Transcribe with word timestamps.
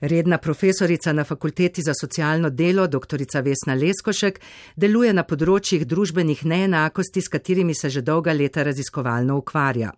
Redna 0.00 0.38
profesorica 0.38 1.12
na 1.12 1.24
Fakulteti 1.24 1.82
za 1.82 1.92
socialno 1.94 2.50
delo, 2.50 2.86
dr. 2.86 3.18
Vesna 3.42 3.74
Leskošek, 3.74 4.40
deluje 4.76 5.12
na 5.12 5.24
področjih 5.26 5.86
družbenih 5.86 6.44
neenakosti, 6.44 7.20
s 7.20 7.28
katerimi 7.28 7.74
se 7.74 7.90
že 7.90 8.02
dolga 8.02 8.32
leta 8.32 8.62
raziskovalno 8.62 9.36
ukvarja. 9.38 9.90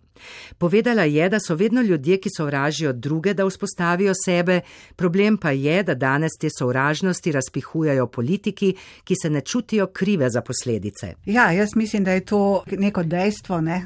Povedala 0.57 1.03
je, 1.03 1.29
da 1.29 1.39
so 1.39 1.55
vedno 1.55 1.81
ljudje, 1.81 2.17
ki 2.17 2.29
sovražijo 2.37 2.93
druge, 2.93 3.33
da 3.33 3.45
vzpostavijo 3.45 4.13
sebe, 4.25 4.61
problem 4.95 5.37
pa 5.37 5.51
je, 5.51 5.83
da 5.83 5.95
danes 5.95 6.37
te 6.39 6.49
sovražnosti 6.49 7.31
razpihujajo 7.31 8.07
politiki, 8.07 8.75
ki 9.03 9.15
se 9.21 9.29
ne 9.29 9.41
čutijo 9.41 9.87
krive 9.87 10.29
za 10.29 10.41
posledice. 10.41 11.13
Ja, 11.25 11.51
jaz 11.51 11.75
mislim, 11.75 12.03
da 12.03 12.11
je 12.11 12.25
to 12.25 12.63
neko 12.77 13.03
dejstvo, 13.03 13.61
ne? 13.61 13.81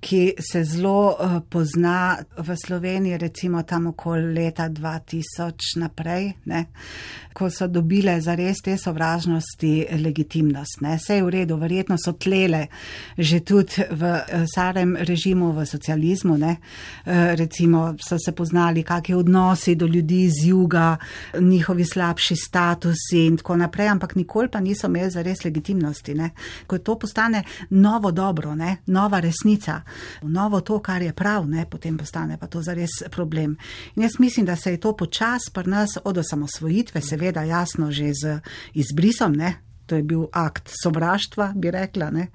Ki 0.00 0.34
se 0.40 0.64
zelo 0.64 1.16
uh, 1.20 1.38
pozna 1.48 2.16
v 2.38 2.56
Sloveniji, 2.56 3.18
recimo 3.18 3.62
tam 3.62 3.86
okoli 3.86 4.32
leta 4.34 4.68
2000 4.68 5.76
naprej, 5.76 6.32
ne, 6.44 6.66
ko 7.32 7.50
so 7.50 7.68
dobile 7.68 8.16
zares 8.20 8.62
te 8.64 8.76
sovražnosti 8.78 9.86
legitimnost. 10.02 10.80
Ne. 10.80 10.96
Vse 10.96 11.20
je 11.20 11.24
v 11.24 11.30
redu, 11.30 11.56
verjetno 11.60 11.98
so 12.00 12.12
tlele 12.12 12.66
že 13.18 13.40
tudi 13.40 13.84
v 13.90 14.02
uh, 14.02 14.46
starem 14.48 14.96
režimu, 14.96 15.52
v 15.52 15.66
socializmu, 15.66 16.36
ne. 16.36 16.56
Uh, 17.04 17.36
recimo 17.36 17.94
so 18.00 18.18
se 18.18 18.32
poznali, 18.32 18.82
kakšni 18.82 19.14
odnosi 19.14 19.74
do 19.74 19.86
ljudi 19.86 20.24
iz 20.24 20.44
juga, 20.46 20.96
njihovi 21.40 21.84
slabši 21.84 22.36
statusi 22.36 23.26
in 23.26 23.36
tako 23.36 23.56
naprej, 23.56 23.88
ampak 23.88 24.16
nikoli 24.16 24.48
pa 24.48 24.60
niso 24.60 24.88
imeli 24.88 25.10
zares 25.10 25.44
legitimnosti. 25.44 26.14
Ne. 26.14 26.30
Ko 26.66 26.78
to 26.78 26.98
postane 26.98 27.44
novo 27.70 28.10
dobro, 28.10 28.54
ne, 28.54 28.76
nova 28.86 29.20
resnica 29.20 29.82
novo 30.22 30.60
to, 30.60 30.78
kar 30.78 31.02
je 31.02 31.12
prav, 31.12 31.48
ne, 31.48 31.66
potem 31.70 31.98
postane 31.98 32.38
pa 32.38 32.46
to 32.46 32.62
zares 32.62 32.90
problem. 33.10 33.56
In 33.96 34.02
jaz 34.02 34.18
mislim, 34.18 34.46
da 34.46 34.56
se 34.56 34.70
je 34.70 34.80
to 34.80 34.96
počas 34.96 35.50
pri 35.54 35.70
nas 35.70 35.90
od 36.04 36.18
osamosvojitve, 36.18 37.00
seveda 37.00 37.42
jasno 37.42 37.90
že 37.90 38.12
z 38.14 38.40
izbrisom, 38.74 39.32
ne. 39.32 39.69
To 39.90 39.98
je 39.98 40.04
bil 40.06 40.28
akt 40.32 40.70
sovraštva, 40.70 41.48
bi 41.58 41.70
rekla. 41.74 42.10
Ne. 42.14 42.28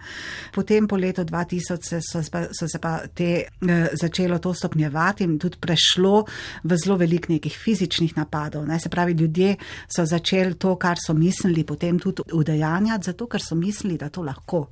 Potem 0.52 0.88
po 0.88 0.98
letu 1.00 1.24
2000 1.24 1.88
se, 1.88 2.02
so, 2.04 2.20
so 2.52 2.68
se 2.68 2.80
pa 2.84 2.98
te 3.08 3.30
eh, 3.48 3.88
začelo 3.96 4.42
to 4.44 4.52
stopnjevati 4.54 5.24
in 5.24 5.38
tudi 5.40 5.56
prešlo 5.62 6.26
v 6.64 6.78
zelo 6.84 6.98
velik 7.00 7.30
nekih 7.32 7.56
fizičnih 7.56 8.18
napadov. 8.18 8.66
Ne. 8.68 8.80
Se 8.80 8.92
pravi, 8.92 9.16
ljudje 9.16 9.56
so 9.88 10.04
začeli 10.06 10.60
to, 10.60 10.76
kar 10.76 11.00
so 11.00 11.16
mislili, 11.16 11.64
potem 11.64 12.00
tudi 12.00 12.28
udejanjati, 12.34 13.06
zato 13.06 13.30
ker 13.32 13.42
so 13.42 13.56
mislili, 13.56 13.96
da 13.98 14.10
to 14.10 14.26
lahko. 14.28 14.66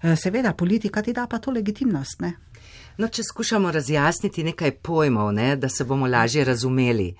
Eh, 0.00 0.16
seveda, 0.16 0.54
politika 0.56 1.02
ti 1.02 1.12
da 1.12 1.26
pa 1.26 1.38
to 1.38 1.52
legitimnost. 1.52 2.24
Ne. 2.24 2.32
No, 2.96 3.08
če 3.08 3.22
skušamo 3.26 3.70
razjasniti 3.74 4.44
nekaj 4.48 4.78
pojmov, 4.80 5.32
ne, 5.36 5.56
da 5.56 5.68
se 5.68 5.84
bomo 5.84 6.06
lažje 6.06 6.44
razumeli, 6.44 7.10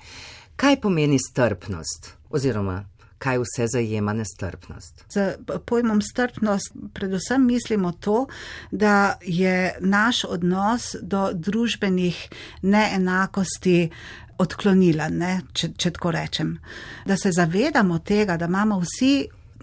kaj 0.56 0.80
pomeni 0.80 1.18
strpnost 1.18 2.14
oziroma 2.30 2.84
kaj 3.24 3.40
vse 3.40 3.68
zajema 3.72 4.12
nestrpnost. 4.12 5.04
Z 5.08 5.36
pojmom 5.66 6.02
strpnost 6.02 6.76
predvsem 6.92 7.46
mislimo 7.46 7.92
to, 7.92 8.26
da 8.70 9.16
je 9.24 9.74
naš 9.80 10.24
odnos 10.28 10.94
do 11.02 11.30
družbenih 11.32 12.18
neenakosti 12.62 13.88
odklonilen, 14.38 15.18
ne, 15.18 15.34
če, 15.52 15.72
če 15.78 15.94
tako 15.96 16.12
rečem. 16.14 16.56
Da 17.06 17.16
se 17.16 17.32
zavedamo 17.32 17.98
tega, 18.04 18.36
da 18.36 18.50
imamo 18.50 18.80
vsi 18.82 19.14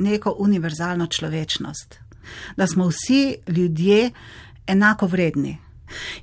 neko 0.02 0.36
univerzalno 0.40 1.08
človečnost, 1.12 2.00
da 2.58 2.68
smo 2.68 2.88
vsi 2.90 3.36
ljudje 3.48 4.12
enako 4.68 5.08
vredni. 5.12 5.58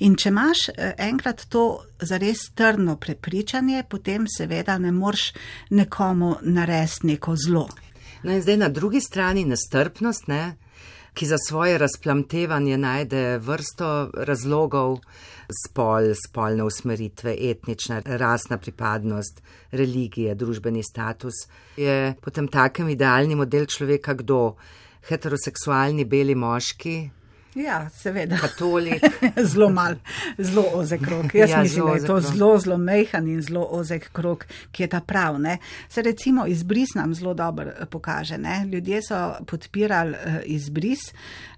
In 0.01 0.17
če 0.17 0.29
imaš 0.29 0.69
eh, 0.69 0.95
enkrat 1.09 1.47
to 1.49 1.65
zares 2.01 2.51
trdno 2.55 2.97
prepričanje, 2.97 3.85
potem 3.89 4.27
seveda 4.29 4.79
ne 4.79 4.93
moreš 4.93 5.33
nekomu 5.71 6.37
narediti 6.43 7.07
neko 7.15 7.37
zlo. 7.37 7.69
No 8.23 8.33
in 8.35 8.43
zdaj 8.43 8.57
na 8.57 8.69
drugi 8.69 9.01
strani 9.01 9.45
nestrpnost, 9.45 10.27
ne, 10.29 10.57
ki 11.15 11.27
za 11.27 11.37
svoje 11.39 11.79
razplamtevanje 11.79 12.79
najde 12.79 13.39
vrsto 13.39 14.11
razlogov, 14.15 14.99
spol, 15.65 16.13
spolne 16.15 16.65
usmeritve, 16.65 17.35
etnična, 17.51 18.03
rasna 18.05 18.59
pripadnost, 18.59 19.43
religije, 19.71 20.35
družbeni 20.35 20.83
status, 20.83 21.47
je 21.77 22.15
potem 22.23 22.49
takem 22.49 22.89
idealni 22.89 23.35
model 23.35 23.67
človeka 23.67 24.15
kdo? 24.15 24.55
Heteroseksualni 25.09 26.05
beli 26.05 26.35
moški, 26.35 26.97
Ja, 27.55 27.89
seveda. 27.91 28.37
Katolik. 28.37 29.03
zelo 29.51 29.69
mal, 29.71 29.95
zelo 30.39 30.65
ozek 30.75 31.01
krok. 31.05 31.35
Jaz 31.35 31.51
ja, 31.51 31.63
mislim, 31.63 31.87
da 31.87 31.93
je 31.93 32.07
to 32.07 32.21
zelo, 32.21 32.59
zelo 32.59 32.77
mehan 32.77 33.29
in 33.29 33.43
zelo 33.43 33.67
ozek 33.71 34.11
krok, 34.13 34.47
ki 34.73 34.83
je 34.83 34.89
ta 34.89 35.01
prav. 35.01 35.41
Ne? 35.41 35.59
Se 35.89 36.03
recimo 36.03 36.47
izbris 36.47 36.95
nam 36.95 37.15
zelo 37.15 37.35
dobro 37.35 37.71
eh, 37.71 37.87
pokaže. 37.87 38.39
Ne? 38.39 38.67
Ljudje 38.73 39.03
so 39.03 39.35
podpirali 39.47 40.11
uh, 40.11 40.35
izbris, 40.45 41.13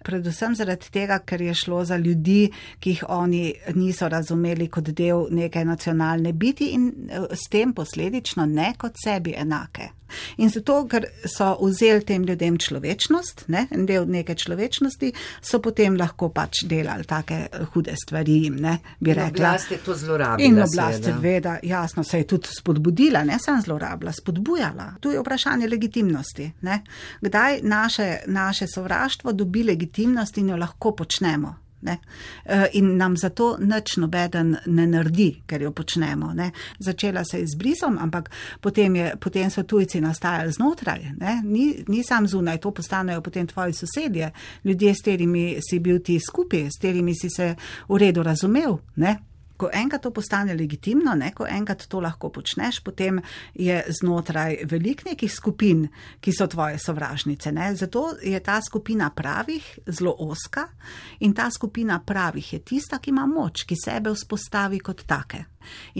predvsem 0.05 0.55
zaradi 0.55 0.91
tega, 0.91 1.19
ker 1.19 1.43
je 1.43 1.55
šlo 1.55 1.84
za 1.84 1.97
ljudi, 1.97 2.51
ki 2.81 2.91
jih 2.91 3.05
oni 3.09 3.55
niso 3.75 4.09
razumeli 4.09 4.69
kot 4.69 4.84
del 4.84 5.27
neke 5.31 5.65
nacionalne 5.65 6.33
biti 6.33 6.72
in 6.75 6.89
uh, 6.89 7.27
s 7.33 7.49
tem 7.51 7.75
posledično 7.75 8.47
ne 8.47 8.75
kot 8.78 8.97
sebi 9.05 9.34
enake. 9.37 10.00
In 10.37 10.50
zato, 10.50 10.82
ker 10.91 11.06
so 11.25 11.53
vzeli 11.60 12.04
tem 12.06 12.25
ljudem 12.25 12.59
človečnost, 12.59 13.44
ne, 13.48 13.66
en 13.71 13.87
del 13.87 14.09
neke 14.10 14.34
človečnosti, 14.34 15.12
so 15.43 15.60
potem 15.62 15.97
lahko 15.98 16.31
pač 16.34 16.65
delali 16.71 17.06
take 17.09 17.38
eh, 17.47 17.65
hude 17.75 17.94
stvari 17.98 18.41
jim, 18.44 18.59
ne, 18.62 18.76
bi 19.00 19.15
rekla. 19.15 19.54
Oblast 19.54 19.71
je 19.71 19.81
to 19.84 19.97
zlorabila. 19.97 20.48
In 20.48 20.60
oblast 20.62 21.04
seveda, 21.04 21.59
jasno, 21.62 22.04
se 22.04 22.22
je 22.22 22.28
tudi 22.34 22.53
spodbudila, 22.59 23.25
ne 23.25 23.38
sem 23.43 23.62
zlorabila, 23.62 24.12
spodbujala. 24.12 24.93
Tu 25.00 25.15
je 25.15 25.22
vprašanje 25.22 25.69
legitimnosti, 25.69 26.50
ne. 26.66 26.82
Kdaj 27.21 27.60
naše, 27.62 28.10
naše 28.27 28.66
sovraštvo 28.66 29.32
dobi 29.32 29.65
legitimnost 29.65 30.38
in 30.38 30.54
jo 30.54 30.56
lahko 30.56 30.94
počnemo. 30.97 31.56
Ne? 31.83 31.99
Eh, 32.45 32.67
in 32.73 32.97
nam 32.97 33.17
zato 33.17 33.57
nič 33.61 33.97
nobeden 33.97 34.57
ne 34.67 34.87
naredi, 34.87 35.43
ker 35.47 35.63
jo 35.63 35.73
počnemo. 35.73 36.33
Ne? 36.35 36.51
Začela 36.79 37.25
se 37.25 37.41
je 37.41 37.47
z 37.47 37.57
brisom, 37.57 37.99
ampak 37.99 38.31
potem, 38.61 38.97
je, 38.97 39.15
potem 39.21 39.51
so 39.51 39.63
tujci 39.63 40.01
nastajali 40.01 40.53
znotraj, 40.53 41.07
ni, 41.45 41.85
ni 41.89 42.05
sam 42.05 42.27
zunaj, 42.29 42.59
to 42.61 42.71
postanejo 42.71 43.21
potem 43.21 43.47
tvoji 43.47 43.73
sosedje, 43.73 44.31
ljudje, 44.65 44.95
s 44.95 45.03
katerimi 45.05 45.57
si 45.71 45.79
bil 45.79 46.03
ti 46.05 46.21
skupaj, 46.21 46.69
s 46.71 46.79
katerimi 46.81 47.15
si 47.15 47.31
se 47.31 47.55
v 47.89 47.97
redu 47.99 48.23
razumel. 48.23 48.79
Ne? 48.97 49.30
Ko 49.60 49.69
enkrat 49.72 50.03
to 50.03 50.10
postane 50.16 50.54
legitimno, 50.56 51.15
ne, 51.15 51.32
ko 51.37 51.44
enkrat 51.48 51.84
to 51.88 52.00
lahko 52.00 52.31
počneš, 52.32 52.81
potem 52.84 53.21
je 53.54 53.76
znotraj 54.00 54.62
velik 54.71 55.04
nekih 55.04 55.32
skupin, 55.32 55.87
ki 56.21 56.32
so 56.32 56.47
tvoje 56.48 56.78
sovražnice. 56.81 57.53
Ne. 57.53 57.75
Zato 57.76 58.06
je 58.25 58.41
ta 58.41 58.60
skupina 58.65 59.10
pravih 59.10 59.66
zelo 59.87 60.15
oska 60.19 60.69
in 61.21 61.34
ta 61.37 61.50
skupina 61.50 62.00
pravih 62.06 62.53
je 62.53 62.59
tista, 62.65 62.98
ki 62.98 63.12
ima 63.12 63.26
moč, 63.26 63.66
ki 63.69 63.76
sebe 63.76 64.15
vzpostavi 64.15 64.81
kot 64.81 65.04
take. 65.06 65.44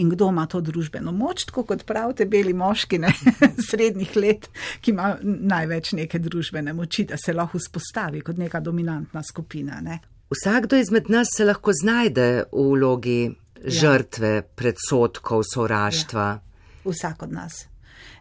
In 0.01 0.09
kdo 0.09 0.31
ima 0.33 0.47
to 0.49 0.61
družbeno 0.61 1.11
moč, 1.13 1.45
tako 1.45 1.63
kot 1.69 1.85
pravite, 1.85 2.25
beli 2.25 2.53
moški 2.53 2.97
ne, 2.97 3.11
srednjih 3.69 4.15
let, 4.17 4.49
ki 4.81 4.91
ima 4.95 5.13
največ 5.21 5.93
neke 5.99 6.19
družbene 6.19 6.73
moči, 6.73 7.05
da 7.11 7.19
se 7.21 7.33
lahko 7.33 7.61
vzpostavi 7.61 8.23
kot 8.25 8.41
neka 8.41 8.59
dominantna 8.59 9.21
skupina. 9.23 9.77
Ne. 9.85 9.99
Vsakdo 10.31 10.79
izmed 10.79 11.09
nas 11.09 11.27
se 11.37 11.45
lahko 11.45 11.73
znajde 11.75 12.27
v 12.51 12.67
vlogi. 12.73 13.19
Žrtve 13.65 14.41
predsotkov, 14.55 15.43
sovraštva. 15.53 16.23
Ja. 16.23 16.39
Vsak 16.85 17.23
od 17.23 17.31
nas. 17.33 17.65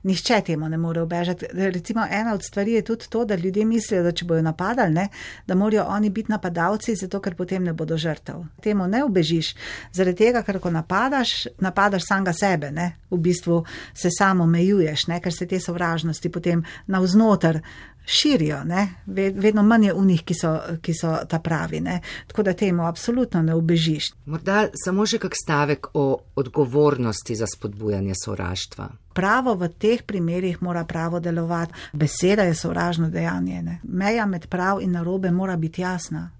Nihče 0.03 0.41
temu 0.41 0.69
ne 0.69 0.77
more 0.77 1.01
obežati. 1.01 1.47
Recimo, 1.53 2.07
ena 2.11 2.35
od 2.35 2.41
stvari 2.45 2.73
je 2.73 2.83
tudi 2.83 3.09
to, 3.09 3.25
da 3.25 3.35
ljudje 3.35 3.65
mislijo, 3.65 4.03
da 4.03 4.13
če 4.13 4.25
bojo 4.25 4.43
napadali, 4.43 4.95
ne, 4.95 5.09
da 5.47 5.55
morajo 5.55 5.85
oni 5.89 6.11
biti 6.11 6.33
napadalci, 6.33 6.95
zato 6.97 7.21
ker 7.21 7.35
potem 7.37 7.65
ne 7.65 7.73
bodo 7.73 7.97
žrtev. 7.97 8.45
Temu 8.63 8.87
ne 8.87 9.05
obežiš, 9.05 9.55
zaradi 9.93 10.25
tega, 10.25 10.43
ker 10.43 10.59
ko 10.61 10.71
napadaš, 10.71 11.47
napadaš 11.61 12.09
samega 12.09 12.33
sebe, 12.33 12.71
ne. 12.71 13.00
V 13.11 13.19
bistvu 13.19 13.65
se 13.95 14.09
samo 14.19 14.45
omejuješ, 14.45 15.07
ker 15.23 15.33
se 15.35 15.47
te 15.47 15.61
sovražnosti 15.61 16.31
potem 16.31 16.65
navznoter 16.87 17.61
širijo, 18.07 18.65
ne? 18.65 18.89
vedno 19.35 19.63
manj 19.63 19.87
je 19.87 19.95
v 19.95 20.05
njih, 20.07 20.23
ki 20.25 20.35
so, 20.35 20.55
ki 20.83 20.95
so 20.95 21.17
ta 21.29 21.39
pravi. 21.39 21.81
Ne? 21.81 22.01
Tako 22.27 22.43
da 22.43 22.53
temu 22.53 22.87
absolutno 22.87 23.43
ne 23.43 23.55
obežiš. 23.55 24.11
Morda 24.27 24.67
samo 24.85 25.07
še 25.07 25.19
kak 25.19 25.37
stavek 25.37 25.93
o 25.95 26.07
odgovornosti 26.37 27.37
za 27.37 27.47
spodbujanje 27.47 28.17
sovraštva. 28.25 28.89
Pravo 29.15 29.55
v 29.55 29.69
teh 29.69 30.03
primerjih 30.07 30.63
mora 30.63 30.85
pravo 30.85 31.21
delovati. 31.21 31.73
Beseda 31.93 32.43
je 32.49 32.55
sovražno 32.55 33.11
dejanje. 33.11 33.63
Ne? 33.63 33.81
Meja 33.83 34.27
med 34.27 34.47
prav 34.49 34.83
in 34.83 34.93
narobe 34.97 35.31
mora 35.31 35.57
biti 35.57 35.83
jasna. 35.83 36.31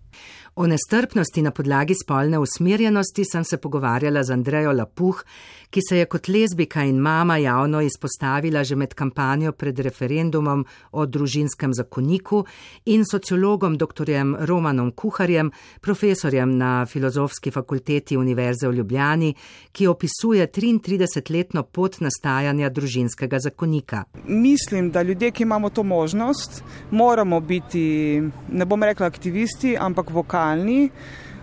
O 0.55 0.67
nestrpnosti 0.67 1.43
na 1.43 1.51
podlagi 1.51 1.95
spolne 1.95 2.39
usmerjenosti 2.39 3.25
sem 3.25 3.45
se 3.45 3.57
pogovarjala 3.57 4.23
z 4.23 4.31
Andrejo 4.31 4.73
Lapuh, 4.73 5.23
ki 5.71 5.81
se 5.89 5.99
je 5.99 6.07
kot 6.11 6.29
lezbika 6.29 6.83
in 6.83 6.99
mama 6.99 7.37
javno 7.39 7.81
izpostavila 7.81 8.65
že 8.65 8.77
med 8.77 8.95
kampanjo 8.95 9.53
pred 9.53 9.79
referendumom 9.79 10.65
o 10.93 11.07
družinskem 11.07 11.75
zakoniku 11.75 12.45
in 12.85 13.05
sociologom 13.07 13.77
dr. 13.79 14.11
Romanom 14.41 14.91
Kuharjem, 14.93 15.53
profesorjem 15.81 16.57
na 16.59 16.87
Filozofski 16.87 17.51
fakulteti 17.51 18.17
Univerze 18.17 18.69
v 18.69 18.75
Ljubljani, 18.75 19.35
ki 19.73 19.87
opisuje 19.87 20.47
33-letno 20.47 21.63
pot 21.63 22.01
nastajanja 22.01 22.71
družinskega 22.71 23.39
zakonika. 23.39 24.05
Mislim, 24.27 24.91
da 24.91 25.03
ljudje, 25.03 25.31
ki 25.31 25.43
imamo 25.43 25.71
to 25.71 25.83
možnost, 25.83 26.65
moramo 26.91 27.41
biti, 27.41 28.23
ne 28.49 28.67
bom 28.67 28.83
rekla 28.83 29.07
aktivisti, 29.07 29.77
ampak 29.79 30.11
vokalni 30.11 30.40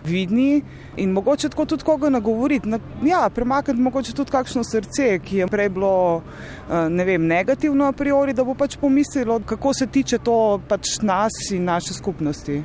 vidni 0.04 0.62
in 0.96 1.12
mogoče 1.12 1.48
tako 1.48 1.64
tudi 1.64 1.84
koga 1.84 2.10
nagovoriti. 2.10 2.68
Ja, 3.04 3.28
premakniti 3.34 3.80
mogoče 3.80 4.12
tudi 4.12 4.30
kakšno 4.30 4.64
srce, 4.64 5.18
ki 5.24 5.36
je 5.36 5.46
prej 5.46 5.68
bilo 5.68 6.22
eh, 6.22 6.88
ne 6.90 7.04
vem, 7.04 7.26
negativno 7.26 7.84
a 7.84 7.92
priori, 7.92 8.32
da 8.32 8.44
bo 8.44 8.54
pač 8.54 8.76
pomislilo, 8.76 9.40
kako 9.46 9.74
se 9.74 9.86
tiče 9.86 10.18
to 10.18 10.60
pač 10.68 10.98
nas 11.02 11.32
in 11.52 11.64
naše 11.64 11.94
skupnosti. 11.94 12.62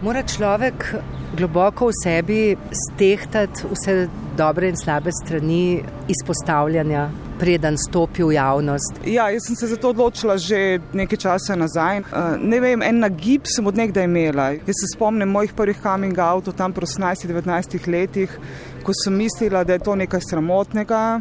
Mora 0.00 0.22
človek 0.24 0.94
globoko 1.36 1.90
v 1.90 1.92
sebi 1.92 2.38
stehtati 2.72 3.68
vse 3.68 4.08
dobre 4.32 4.70
in 4.72 4.76
slabe 4.76 5.12
strani 5.12 5.82
izpostavljanja, 6.08 7.02
preden 7.36 7.76
stopi 7.76 8.24
v 8.24 8.32
javnost? 8.32 9.02
Ja, 9.04 9.26
jaz 9.28 9.44
sem 9.44 9.58
se 9.60 9.66
za 9.68 9.76
to 9.76 9.90
odločila 9.92 10.38
že 10.40 10.80
nekaj 10.96 11.20
časa 11.20 11.52
nazaj. 11.52 12.00
Uh, 12.00 12.40
ne 12.40 12.60
vem, 12.64 12.80
en 12.80 13.04
nagib 13.04 13.44
sem 13.44 13.66
od 13.68 13.76
nekdaj 13.76 14.08
imela. 14.08 14.46
Jaz 14.56 14.80
se 14.80 14.88
spomnim 14.94 15.28
mojih 15.28 15.52
prvih 15.52 15.82
coming 15.82 16.16
outov 16.16 16.56
tam 16.56 16.72
po 16.72 16.80
18-19 16.80 17.84
letih, 17.92 18.38
ko 18.82 18.96
sem 19.04 19.12
mislila, 19.12 19.64
da 19.68 19.76
je 19.76 19.84
to 19.84 19.98
nekaj 20.00 20.24
sramotnega. 20.30 21.20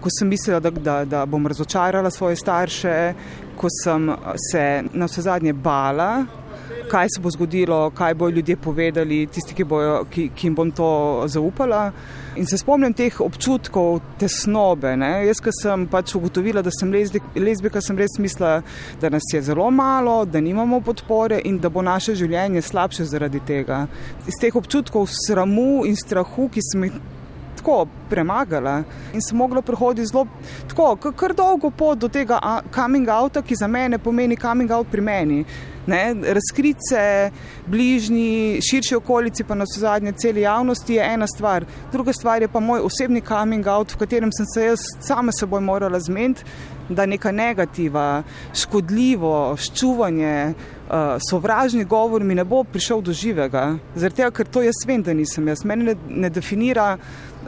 Ko 0.00 0.08
sem 0.08 0.32
mislila, 0.32 0.62
da, 0.64 0.70
da, 0.70 0.96
da 1.04 1.26
bom 1.28 1.44
razočarala 1.46 2.08
svoje 2.10 2.40
starše, 2.40 2.96
ko 3.60 3.68
sem 3.82 4.08
se 4.48 4.64
na 4.96 5.10
vse 5.12 5.26
zadnje 5.28 5.52
bala, 5.52 6.24
kaj 6.90 7.08
se 7.14 7.20
bo 7.20 7.30
zgodilo, 7.30 7.90
kaj 7.90 8.14
bojo 8.14 8.30
ljudje 8.30 8.56
povedali, 8.56 9.26
tisti, 9.26 9.54
ki, 9.54 9.64
bojo, 9.64 10.04
ki, 10.10 10.28
ki 10.36 10.46
jim 10.46 10.54
bom 10.54 10.70
to 10.70 10.88
zaupala. 11.26 11.92
In 12.36 12.46
se 12.46 12.58
spomnim 12.58 12.92
teh 12.94 13.20
občutkov 13.20 14.00
tesnobe. 14.18 14.96
Ne? 14.96 15.26
Jaz, 15.28 15.40
ki 15.44 15.54
sem 15.62 15.86
pač 15.90 16.14
ugotovila, 16.18 16.62
da 16.62 16.72
sem 16.74 16.92
lezbika, 16.92 17.82
sem 17.84 17.98
res 17.98 18.18
mislila, 18.18 18.60
da 19.00 19.10
nas 19.12 19.26
je 19.32 19.42
zelo 19.42 19.70
malo, 19.70 20.24
da 20.24 20.40
nimamo 20.40 20.80
podpore 20.80 21.40
in 21.44 21.58
da 21.58 21.70
bo 21.70 21.82
naše 21.82 22.14
življenje 22.18 22.62
slabše 22.62 23.08
zaradi 23.10 23.42
tega. 23.46 23.84
Iz 24.26 24.38
teh 24.40 24.56
občutkov 24.56 25.08
sramu 25.12 25.84
in 25.86 25.96
strahu, 25.96 26.48
ki 26.52 26.64
sem 26.72 26.88
jih 26.88 27.02
tako 27.64 27.86
premagala 28.10 28.84
in 29.12 29.20
sem 29.20 29.36
mogla 29.36 29.62
prehoditi 29.62 30.06
zelo 30.06 30.26
tako, 30.68 31.12
kar 31.16 31.32
dolgo 31.34 31.70
pot 31.70 31.98
do 31.98 32.08
tega 32.08 32.38
coming 32.74 33.08
outa, 33.08 33.42
ki 33.42 33.56
za 33.56 33.66
mene 33.66 33.98
pomeni 33.98 34.36
coming 34.36 34.70
out 34.70 34.86
pri 34.90 35.00
meni. 35.00 35.44
Ne, 35.86 36.14
razkritce, 36.14 37.30
bližnji, 37.66 38.60
širši 38.64 38.94
okolici, 38.96 39.44
pa 39.44 39.54
na 39.54 39.66
vse 39.68 39.80
zadnje, 39.80 40.12
celi 40.12 40.40
javnosti 40.40 40.94
je 40.94 41.08
ena 41.12 41.26
stvar. 41.26 41.64
Druga 41.92 42.12
stvar 42.12 42.42
je 42.42 42.48
pa 42.48 42.60
moj 42.60 42.80
osebni 42.86 43.20
coming 43.20 43.66
out, 43.66 43.92
v 43.92 44.00
katerem 44.00 44.32
sem 44.32 44.46
se 44.54 44.64
jaz 44.64 44.86
sama 45.00 45.32
seboj 45.32 45.60
morala 45.60 46.00
zmeniti, 46.00 46.44
da 46.88 47.06
neka 47.06 47.32
negativa, 47.32 48.22
škodljivo, 48.54 49.56
ščuvanje, 49.60 50.54
uh, 50.54 51.20
sovražni 51.30 51.84
govor 51.84 52.24
mi 52.24 52.34
ne 52.34 52.44
bo 52.44 52.64
prišel 52.64 53.04
do 53.04 53.12
živega. 53.12 53.74
Zaradi 53.94 54.22
tega, 54.22 54.30
ker 54.30 54.48
to 54.48 54.64
jaz 54.64 54.84
vem, 54.88 55.04
da 55.04 55.12
nisem 55.12 55.48
jaz. 55.48 55.64
Mene 55.68 55.92
ne, 55.92 55.96
ne 56.08 56.32
definira 56.32 56.94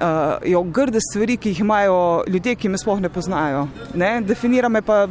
uh, 0.00 0.72
grde 0.72 0.98
stvari, 1.00 1.37
ki 1.37 1.48
jih 1.48 1.60
imajo 1.60 2.25
ljudje, 2.28 2.54
ki 2.54 2.69
me 2.69 2.78
sploh 2.78 3.00
ne 3.00 3.08
poznajo. 3.08 3.66
Ne? 3.94 4.20
Definira 4.20 4.69
me 4.69 4.82
pa 4.82 5.06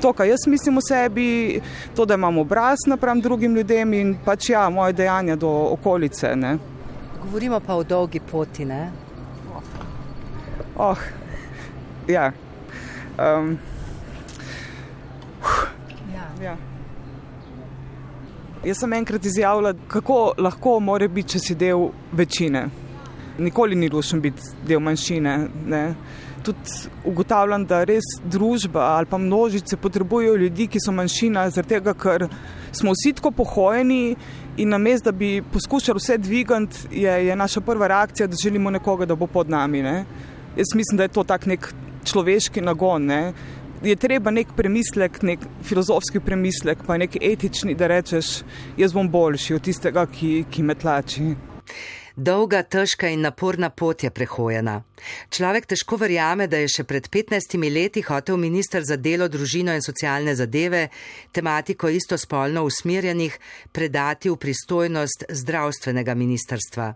to, 0.00 0.12
kar 0.12 0.26
jaz 0.26 0.46
mislim 0.46 0.78
o 0.78 0.80
sebi, 0.80 1.60
to, 1.96 2.04
da 2.04 2.14
imam 2.14 2.38
obraz 2.38 2.78
napram 2.86 3.20
drugim 3.20 3.54
ljudem 3.54 3.94
in 3.94 4.16
pač 4.24 4.50
ja, 4.50 4.68
moje 4.70 4.92
dejanja 4.92 5.36
do 5.36 5.50
okolice. 5.72 6.36
Ne? 6.36 6.58
Govorimo 7.22 7.60
pa 7.60 7.74
o 7.74 7.84
dolgi 7.84 8.20
poti. 8.20 8.64
Ne? 8.64 8.90
Oh, 10.76 10.98
ja. 12.08 12.32
Um, 13.18 13.58
ja. 16.14 16.26
ja. 16.42 16.56
Jaz 18.64 18.78
sem 18.78 18.92
enkrat 18.92 19.24
izjavila, 19.24 19.74
kako 19.88 20.32
lahko 20.38 20.78
more 20.80 21.08
biti, 21.08 21.36
če 21.36 21.38
si 21.38 21.54
del 21.54 21.90
večine. 22.12 22.68
Nikoli 23.40 23.76
ni 23.76 23.88
lušen 23.88 24.20
biti 24.20 24.42
del 24.68 24.80
manjšine. 24.84 25.36
Ne? 25.66 25.84
tudi 26.42 26.58
ugotavljam, 27.04 27.64
da 27.66 27.82
res 27.84 28.06
družba 28.24 28.82
ali 28.96 29.06
pa 29.06 29.18
množice 29.18 29.76
potrebujejo 29.76 30.36
ljudi, 30.36 30.66
ki 30.70 30.80
so 30.82 30.92
manjšina, 30.92 31.46
tega, 31.68 31.94
ker 31.94 32.26
smo 32.72 32.94
vsi 32.96 33.12
tako 33.18 33.32
pohojeni 33.42 34.16
in 34.56 34.72
na 34.72 34.78
mestu, 34.78 35.10
da 35.10 35.16
bi 35.16 35.42
poskušali 35.52 35.98
vse 35.98 36.18
dvigati, 36.18 36.88
je, 37.02 37.14
je 37.26 37.36
naša 37.36 37.60
prva 37.60 37.88
reakcija, 37.88 38.26
da 38.26 38.36
želimo 38.42 38.70
nekoga, 38.70 39.06
da 39.06 39.14
bo 39.14 39.26
pod 39.26 39.50
nami. 39.50 39.82
Ne? 39.82 40.04
Jaz 40.56 40.74
mislim, 40.74 40.96
da 40.96 41.08
je 41.08 41.14
to 41.14 41.24
tak 41.24 41.46
nek 41.46 41.72
človeški 42.04 42.60
nagon. 42.60 43.06
Ne? 43.06 43.32
Je 43.82 43.96
treba 43.96 44.30
nek 44.30 44.52
premislek, 44.56 45.22
nek 45.22 45.46
filozofski 45.64 46.20
premislek, 46.20 46.84
pa 46.86 46.98
nek 47.00 47.16
etični, 47.22 47.74
da 47.74 47.88
rečeš, 47.88 48.40
jaz 48.76 48.92
bom 48.92 49.08
boljši 49.08 49.56
od 49.56 49.64
tistega, 49.64 50.06
ki, 50.06 50.44
ki 50.50 50.62
me 50.62 50.76
tlači. 50.76 51.32
Dolga, 52.20 52.58
težka 52.68 53.08
in 53.08 53.22
naporna 53.24 53.70
pot 53.72 54.02
je 54.04 54.10
prehojena. 54.12 54.74
Človek 55.32 55.70
težko 55.72 55.96
verjame, 55.96 56.50
da 56.52 56.58
je 56.60 56.68
še 56.68 56.84
pred 56.84 57.06
15 57.08 57.56
leti 57.72 58.02
hotel 58.04 58.36
minister 58.36 58.84
za 58.84 58.98
delo, 59.00 59.24
družino 59.32 59.72
in 59.72 59.80
socialne 59.80 60.34
zadeve 60.36 60.90
tematiko 61.32 61.88
istospolno 61.88 62.66
usmerjenih 62.68 63.38
predati 63.72 64.28
v 64.28 64.36
pristojnost 64.36 65.24
zdravstvenega 65.32 66.12
ministrstva. 66.12 66.90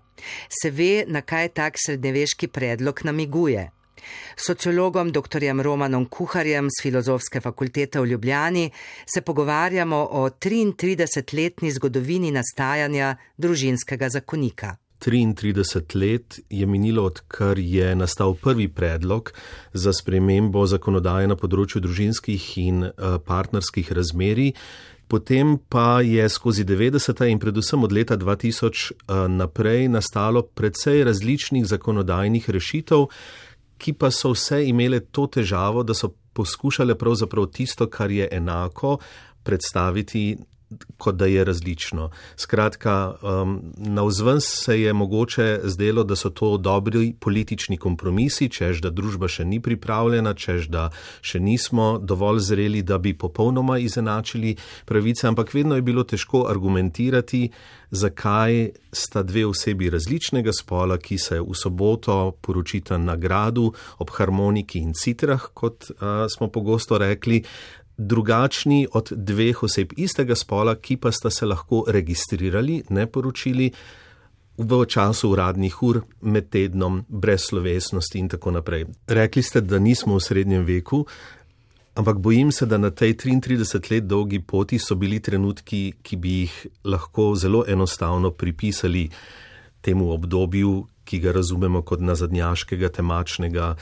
Se 0.61 0.71
ve, 0.71 1.07
na 1.09 1.25
kaj 1.25 1.55
tak 1.57 1.81
srednjeveški 1.81 2.53
predlog 2.53 3.01
namiguje. 3.09 3.71
Sociologom 4.37 5.09
dr. 5.09 5.41
Romanom 5.65 6.05
Kuharjem 6.05 6.69
z 6.69 6.85
Filozofske 6.85 7.41
fakultete 7.41 8.01
v 8.01 8.13
Ljubljani 8.13 8.69
se 9.09 9.25
pogovarjamo 9.25 10.05
o 10.21 10.29
33-letni 10.29 11.73
zgodovini 11.73 12.29
nastajanja 12.31 13.17
družinskega 13.41 14.13
zakonika. 14.21 14.84
33 15.05 15.95
let 15.95 16.41
je 16.51 16.67
minilo, 16.67 17.05
odkar 17.05 17.59
je 17.59 17.95
nastal 17.95 18.35
prvi 18.35 18.69
predlog 18.69 19.33
za 19.73 19.93
spremembo 19.93 20.65
zakonodaje 20.67 21.29
na 21.29 21.37
področju 21.37 21.83
družinskih 21.85 22.47
in 22.63 22.85
eh, 22.89 23.19
partnerskih 23.27 23.93
razmerij. 23.93 24.55
Potem 25.09 25.59
pa 25.69 26.01
je 26.01 26.25
skozi 26.29 26.65
90. 26.65 27.21
in 27.29 27.39
predvsem 27.39 27.85
od 27.85 27.93
leta 27.93 28.17
2000 28.17 28.93
eh, 28.93 29.29
naprej 29.29 29.89
nastalo 29.89 30.43
precej 30.43 31.05
različnih 31.05 31.67
zakonodajnih 31.69 32.49
rešitev, 32.51 33.07
ki 33.77 33.93
pa 33.93 34.09
so 34.11 34.33
vse 34.33 34.63
imele 34.65 35.01
to 35.13 35.27
težavo, 35.27 35.83
da 35.85 35.95
so 35.95 36.15
poskušale 36.33 36.97
pravzaprav 36.99 37.47
tisto, 37.53 37.87
kar 37.87 38.11
je 38.11 38.29
enako, 38.33 38.99
predstaviti 39.45 40.37
kot 40.99 41.17
da 41.17 41.27
je 41.27 41.45
različno. 41.45 42.11
Skratka, 42.37 43.15
um, 43.23 43.73
na 43.77 44.03
vzven 44.03 44.41
se 44.41 44.81
je 44.81 44.93
mogoče 44.93 45.61
zdelo, 45.65 46.05
da 46.05 46.17
so 46.17 46.31
to 46.31 46.57
dobri 46.57 47.15
politični 47.21 47.77
kompromisi, 47.77 48.49
čež 48.49 48.81
da 48.81 48.91
družba 48.91 49.29
še 49.29 49.45
ni 49.45 49.61
pripravljena, 49.61 50.35
čež 50.35 50.69
da 50.69 50.89
še 51.21 51.41
nismo 51.41 51.99
dovolj 51.99 52.41
zreli, 52.41 52.83
da 52.83 52.99
bi 52.99 53.15
popolnoma 53.19 53.79
izenačili 53.79 54.57
pravice, 54.85 55.29
ampak 55.29 55.55
vedno 55.55 55.77
je 55.77 55.83
bilo 55.83 56.05
težko 56.05 56.47
argumentirati, 56.49 57.49
zakaj 57.91 58.71
sta 58.93 59.23
dve 59.23 59.47
osebi 59.47 59.91
različnega 59.91 60.53
spola, 60.53 60.99
ki 60.99 61.19
se 61.19 61.41
v 61.41 61.55
soboto 61.55 62.35
poročita 62.41 62.99
na 62.99 63.17
gradu 63.17 63.71
ob 63.99 64.11
harmoniki 64.11 64.83
in 64.83 64.95
citrah, 64.95 65.51
kot 65.55 65.91
uh, 65.91 66.27
smo 66.31 66.49
pogosto 66.49 66.99
rekli, 66.99 67.43
drugačni 67.97 68.87
od 68.93 69.13
dveh 69.17 69.63
oseb 69.63 69.93
istega 69.97 70.35
spola, 70.35 70.77
ki 70.77 70.97
pa 70.97 71.13
sta 71.13 71.31
se 71.31 71.47
lahko 71.47 71.85
registrirali, 71.89 72.83
ne 72.91 73.07
poročili 73.07 73.71
v 74.59 74.85
času 74.87 75.31
uradnih 75.31 75.83
ur, 75.83 76.03
med 76.23 76.51
tednom, 76.51 77.03
brez 77.09 77.49
slovesnosti 77.49 78.19
in 78.19 78.29
tako 78.29 78.55
naprej. 78.55 78.87
Rekli 79.07 79.43
ste, 79.43 79.61
da 79.61 79.79
nismo 79.79 80.15
v 80.15 80.23
srednjem 80.23 80.65
veku, 80.65 81.05
ampak 81.95 82.19
bojim 82.19 82.53
se, 82.53 82.67
da 82.67 82.79
na 82.79 82.91
tej 82.91 83.15
33 83.15 83.91
let 83.91 84.07
dolgi 84.07 84.41
poti 84.41 84.79
so 84.79 84.95
bili 84.95 85.21
trenutki, 85.21 85.95
ki 86.03 86.17
bi 86.17 86.39
jih 86.41 86.67
lahko 86.85 87.35
zelo 87.35 87.65
enostavno 87.67 88.31
pripisali 88.31 89.09
temu 89.83 90.13
obdobju, 90.13 90.87
ki 91.05 91.21
ga 91.21 91.33
razumemo 91.33 91.83
kot 91.83 92.01
nazadnjaškega, 92.01 92.89
temačnega 92.89 93.75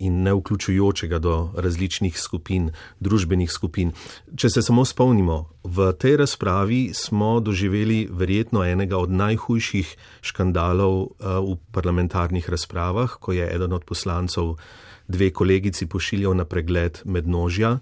in 0.00 0.22
neuključujočega 0.22 1.18
do 1.18 1.52
različnih 1.56 2.18
skupin, 2.18 2.70
družbenih 3.00 3.50
skupin. 3.50 3.92
Če 4.36 4.50
se 4.50 4.62
samo 4.62 4.84
spomnimo, 4.84 5.38
v 5.64 5.92
tej 5.92 6.16
razpravi 6.24 6.80
smo 6.94 7.40
doživeli 7.40 8.08
verjetno 8.10 8.64
enega 8.64 8.98
od 8.98 9.10
najhujših 9.10 9.96
škandalov 10.22 11.16
v 11.20 11.56
parlamentarnih 11.72 12.50
razpravah, 12.50 13.18
ko 13.20 13.32
je 13.32 13.48
eden 13.54 13.72
od 13.72 13.84
poslancev 13.84 14.56
dve 15.08 15.30
kolegici 15.32 15.86
pošiljal 15.86 16.36
na 16.36 16.44
pregled 16.44 17.00
mednožja. 17.04 17.78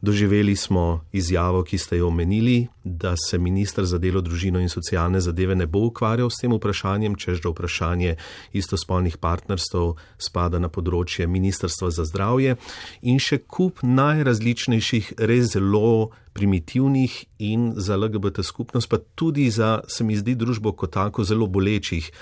Doživeli 0.00 0.56
smo 0.56 1.04
izjavo, 1.12 1.62
ki 1.62 1.78
ste 1.78 1.96
jo 1.96 2.06
omenili, 2.06 2.68
da 2.84 3.14
se 3.16 3.38
ministr 3.38 3.84
za 3.84 3.98
delo, 3.98 4.20
družino 4.20 4.60
in 4.60 4.68
socialne 4.68 5.20
zadeve 5.20 5.56
ne 5.58 5.66
bo 5.66 5.80
ukvarjal 5.88 6.30
s 6.30 6.38
tem 6.38 6.54
vprašanjem, 6.54 7.16
čež 7.18 7.40
da 7.42 7.50
vprašanje 7.50 8.14
istospolnih 8.52 9.16
partnerstv 9.18 9.98
spada 10.18 10.62
na 10.62 10.70
področje 10.70 11.26
Ministrstva 11.26 11.90
za 11.90 12.06
zdravje 12.06 12.54
in 13.02 13.18
še 13.18 13.40
kup 13.42 13.82
najrazličnejših, 13.82 15.18
res 15.18 15.56
zelo 15.56 16.14
primitivnih 16.32 17.24
in 17.42 17.72
za 17.74 17.98
LGBT 17.98 18.46
skupnost, 18.46 18.86
pa 18.86 19.02
tudi 19.18 19.50
za, 19.50 19.80
se 19.90 20.06
mi 20.06 20.14
zdi, 20.14 20.38
družbo 20.38 20.76
kot 20.78 20.94
tako 20.94 21.26
zelo 21.26 21.50
bolečih 21.50 22.12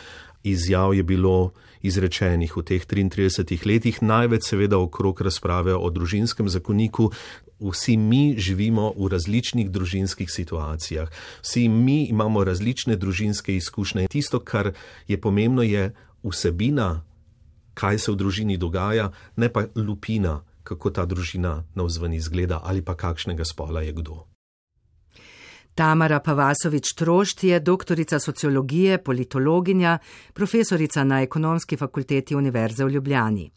izjav 0.47 0.95
je 0.95 1.02
bilo 1.02 1.52
izrečenih 1.83 2.56
v 2.56 2.62
teh 2.62 2.87
33 2.87 3.66
letih, 3.66 4.02
največ 4.02 4.49
seveda 4.49 4.78
okrog 4.78 5.21
razprave 5.21 5.75
o 5.75 5.90
družinskem 5.90 6.49
zakoniku. 6.49 7.11
Vsi 7.60 7.96
mi 7.96 8.34
živimo 8.38 8.92
v 8.96 9.08
različnih 9.08 9.70
družinskih 9.70 10.30
situacijah, 10.30 11.08
vsi 11.42 11.68
mi 11.68 12.04
imamo 12.12 12.44
različne 12.44 12.96
družinske 12.96 13.56
izkušnje. 13.56 14.08
Tisto, 14.08 14.40
kar 14.40 14.75
je 15.08 15.20
pomembno, 15.20 15.62
je 15.62 15.94
vsebina, 16.22 17.04
kaj 17.75 17.98
se 17.98 18.12
v 18.12 18.16
družini 18.16 18.56
dogaja, 18.56 19.10
ne 19.36 19.48
pa 19.52 19.66
lupina, 19.75 20.42
kako 20.62 20.90
ta 20.90 21.04
družina 21.06 21.64
navzven 21.75 22.12
izgleda 22.12 22.60
ali 22.64 22.82
pa 22.82 22.94
kakšnega 22.94 23.44
spola 23.44 23.82
je 23.82 23.92
kdo. 23.92 24.36
Tamara 25.76 26.21
Pavasovič 26.21 26.95
Trošt 26.97 27.45
je 27.45 27.61
doktorica 27.61 28.18
sociologije, 28.18 28.99
politologinja, 28.99 29.99
profesorica 30.33 31.04
na 31.04 31.21
ekonomski 31.23 31.76
fakulteti 31.76 32.37
Univerze 32.37 32.85
v 32.85 32.90
Ljubljani. 32.90 33.50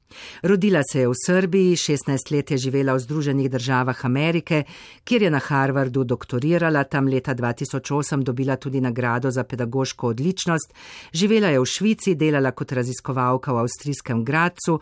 Rodila 0.43 0.81
se 0.91 0.99
je 0.99 1.07
v 1.07 1.13
Srbiji, 1.25 1.75
16 1.75 2.31
let 2.35 2.51
je 2.51 2.57
živela 2.57 2.93
v 2.93 2.99
Združenih 2.99 3.49
državah 3.49 4.05
Amerike, 4.05 4.63
kjer 5.03 5.21
je 5.21 5.31
na 5.31 5.39
Harvardu 5.39 6.03
doktorirala, 6.03 6.83
tam 6.83 7.07
leta 7.07 7.35
2008 7.35 8.23
dobila 8.23 8.55
tudi 8.55 8.81
nagrado 8.81 9.31
za 9.31 9.43
pedagoško 9.43 10.07
odličnost, 10.07 10.73
živela 11.13 11.47
je 11.47 11.59
v 11.59 11.65
Švici, 11.65 12.15
delala 12.15 12.51
kot 12.51 12.71
raziskovalka 12.71 13.53
v 13.53 13.63
avstrijskem 13.63 14.25
Gracu, 14.25 14.79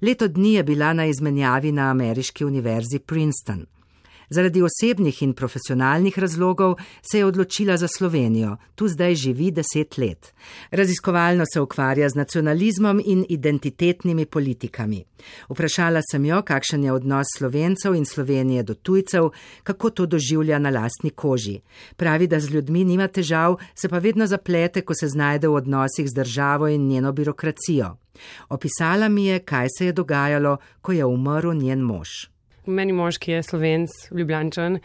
leto 0.00 0.28
dni 0.28 0.54
je 0.54 0.64
bila 0.64 0.92
na 0.92 1.06
izmenjavi 1.06 1.72
na 1.72 1.90
ameriški 1.90 2.44
univerzi 2.44 2.98
Princeton. 2.98 3.66
Zaradi 4.30 4.62
osebnih 4.62 5.22
in 5.22 5.32
profesionalnih 5.32 6.18
razlogov 6.18 6.74
se 7.10 7.18
je 7.18 7.24
odločila 7.24 7.76
za 7.76 7.88
Slovenijo, 7.88 8.56
tu 8.74 8.88
zdaj 8.88 9.14
živi 9.14 9.50
deset 9.50 9.98
let. 9.98 10.34
Raziskovalno 10.70 11.44
se 11.52 11.60
ukvarja 11.60 12.08
z 12.08 12.14
nacionalizmom 12.14 13.00
in 13.04 13.24
identitetnimi 13.28 14.26
politikami. 14.26 15.04
Vprašala 15.48 16.02
sem 16.10 16.24
jo, 16.24 16.42
kakšen 16.42 16.84
je 16.84 16.92
odnos 16.92 17.26
slovencev 17.38 17.94
in 17.94 18.04
Slovenije 18.04 18.62
do 18.62 18.74
tujcev, 18.74 19.30
kako 19.62 19.90
to 19.90 20.06
doživlja 20.06 20.58
na 20.58 20.70
lastni 20.70 21.10
koži. 21.10 21.60
Pravi, 21.96 22.26
da 22.26 22.40
z 22.40 22.50
ljudmi 22.50 22.84
nima 22.84 23.08
težav, 23.08 23.56
se 23.74 23.88
pa 23.88 23.98
vedno 23.98 24.26
zaplete, 24.26 24.80
ko 24.80 24.94
se 24.94 25.08
znajde 25.08 25.48
v 25.48 25.54
odnosih 25.54 26.08
z 26.08 26.14
državo 26.14 26.68
in 26.68 26.88
njeno 26.88 27.12
birokracijo. 27.12 27.96
Opisala 28.48 29.08
mi 29.08 29.26
je, 29.26 29.38
kaj 29.38 29.66
se 29.78 29.86
je 29.86 29.92
dogajalo, 29.92 30.56
ko 30.80 30.92
je 30.92 31.04
umrl 31.04 31.54
njen 31.54 31.80
mož 31.80 32.37
meni 32.68 32.92
mož, 32.92 33.18
ki 33.18 33.32
je 33.32 33.42
slovenc, 33.42 33.94
ljubljančan, 34.12 34.78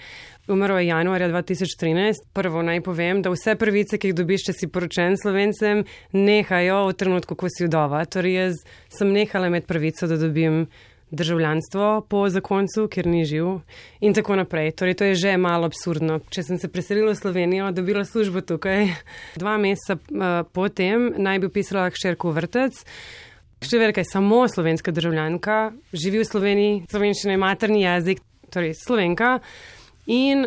umrl 0.47 0.79
je 0.79 0.87
januarja 0.87 1.29
2013. 1.29 2.25
Prvo 2.33 2.63
naj 2.63 2.81
povem, 2.81 3.21
da 3.21 3.33
vse 3.33 3.57
prvice, 3.59 3.99
ki 3.99 4.11
jih 4.11 4.17
dobiš, 4.17 4.47
če 4.47 4.57
si 4.57 4.71
poročen 4.71 5.19
slovencem, 5.19 5.83
nehajo 6.15 6.87
v 6.89 6.97
trenutku, 6.97 7.37
ko 7.37 7.51
si 7.51 7.67
vdova. 7.67 8.05
Torej, 8.07 8.39
jaz 8.39 8.63
sem 8.91 9.13
nehala 9.13 9.51
med 9.53 9.67
prvico, 9.69 10.07
da 10.07 10.17
dobim 10.17 10.65
državljanstvo 11.13 12.01
po 12.09 12.25
zakoncu, 12.29 12.87
ker 12.89 13.07
ni 13.07 13.25
živ 13.25 13.59
in 14.01 14.15
tako 14.17 14.35
naprej. 14.39 14.71
Torej, 14.79 14.97
to 14.97 15.09
je 15.11 15.15
že 15.15 15.37
malo 15.37 15.69
absurdno. 15.69 16.19
Če 16.33 16.43
sem 16.43 16.57
se 16.57 16.71
preselila 16.73 17.13
v 17.13 17.19
Slovenijo, 17.19 17.69
dobila 17.71 18.05
službo 18.05 18.41
tukaj, 18.41 18.89
dva 19.37 19.57
meseca 19.61 19.99
uh, 19.99 20.41
potem 20.49 21.11
naj 21.17 21.43
bi 21.43 21.51
upisala 21.51 21.91
hčerko 21.93 22.33
vrtec. 22.33 22.81
Številka 23.63 24.03
je 24.03 24.09
samo 24.09 24.43
slovenska 24.51 24.91
državljanka, 24.91 25.59
živi 25.95 26.19
v 26.19 26.27
Sloveniji, 26.27 26.81
slovenščina 26.91 27.35
je 27.35 27.39
materni 27.39 27.85
jezik, 27.85 28.19
torej 28.51 28.75
slovenka. 28.75 29.37
In 30.11 30.45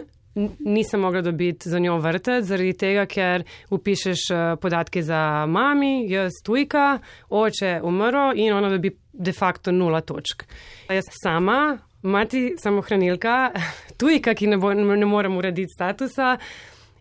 nisem 0.61 1.01
mogla 1.01 1.23
dobiti 1.25 1.71
za 1.71 1.81
njo 1.81 1.97
vrtec, 2.05 2.45
zaradi 2.45 2.75
tega, 2.77 3.07
ker 3.09 3.45
upišeš 3.73 4.27
eh, 4.31 4.45
podatke 4.61 5.03
za 5.03 5.47
mami, 5.49 6.05
jaz 6.13 6.43
tujka, 6.45 6.99
oče 7.33 7.79
umrl 7.85 8.37
in 8.37 8.53
ona 8.53 8.71
dobi 8.71 8.93
de 9.13 9.33
facto 9.33 9.73
nula 9.73 10.03
točk. 10.05 10.45
Jaz 10.93 11.09
sama, 11.23 11.79
mati 12.03 12.51
samohranilka, 12.61 13.37
tujka, 14.01 14.37
ki 14.37 14.53
ne, 14.53 14.61
bo, 14.61 14.75
ne 14.77 15.09
morem 15.09 15.41
urediti 15.41 15.73
statusa 15.73 16.37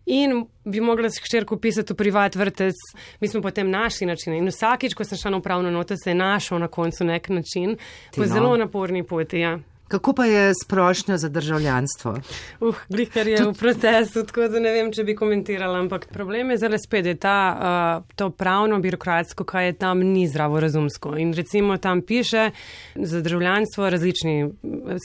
in 0.05 0.45
bi 0.63 0.81
mogla 0.81 1.09
s 1.09 1.19
hčerko 1.21 1.57
pisati 1.57 1.93
v 1.93 1.97
privat 1.97 2.35
vrtec. 2.35 2.75
Mi 3.21 3.27
smo 3.27 3.41
potem 3.41 3.69
našli 3.69 4.07
načine 4.07 4.37
in 4.37 4.47
vsakič, 4.47 4.93
ko 4.93 5.03
sem 5.03 5.17
šla 5.17 5.31
na 5.31 5.37
upravno 5.37 5.71
noto, 5.71 5.97
se 5.97 6.09
je 6.09 6.15
našel 6.15 6.59
na 6.59 6.67
koncu 6.67 7.05
nek 7.05 7.29
način, 7.29 7.77
po 8.15 8.21
no. 8.21 8.27
zelo 8.27 8.57
naporni 8.57 9.03
poti. 9.03 9.39
Ja. 9.39 9.59
Kako 9.87 10.13
pa 10.13 10.25
je 10.25 10.53
sprošnja 10.63 11.17
za 11.17 11.29
državljanstvo? 11.29 12.15
Uh, 12.59 12.75
glihkar 12.89 13.27
je 13.27 13.43
v 13.43 13.53
procesu, 13.53 14.25
tako 14.25 14.47
da 14.49 14.59
ne 14.59 14.71
vem, 14.73 14.89
če 14.91 15.03
bi 15.05 15.13
komentirala, 15.15 15.77
ampak 15.79 16.07
problem 16.09 16.49
je 16.51 16.57
zelo 16.57 16.79
spet, 16.81 17.03
da 17.05 17.13
je 17.13 17.19
ta, 17.21 17.37
uh, 17.53 18.15
to 18.17 18.31
pravno 18.33 18.79
birokratsko, 18.81 19.45
kaj 19.45 19.65
je 19.65 19.73
tam, 19.85 20.01
ni 20.01 20.25
zdravo 20.27 20.59
razumsko. 20.59 21.13
In 21.21 21.33
recimo 21.37 21.77
tam 21.77 22.01
piše 22.01 22.49
za 22.95 23.21
državljanstvo 23.21 23.89
različni, 23.89 24.49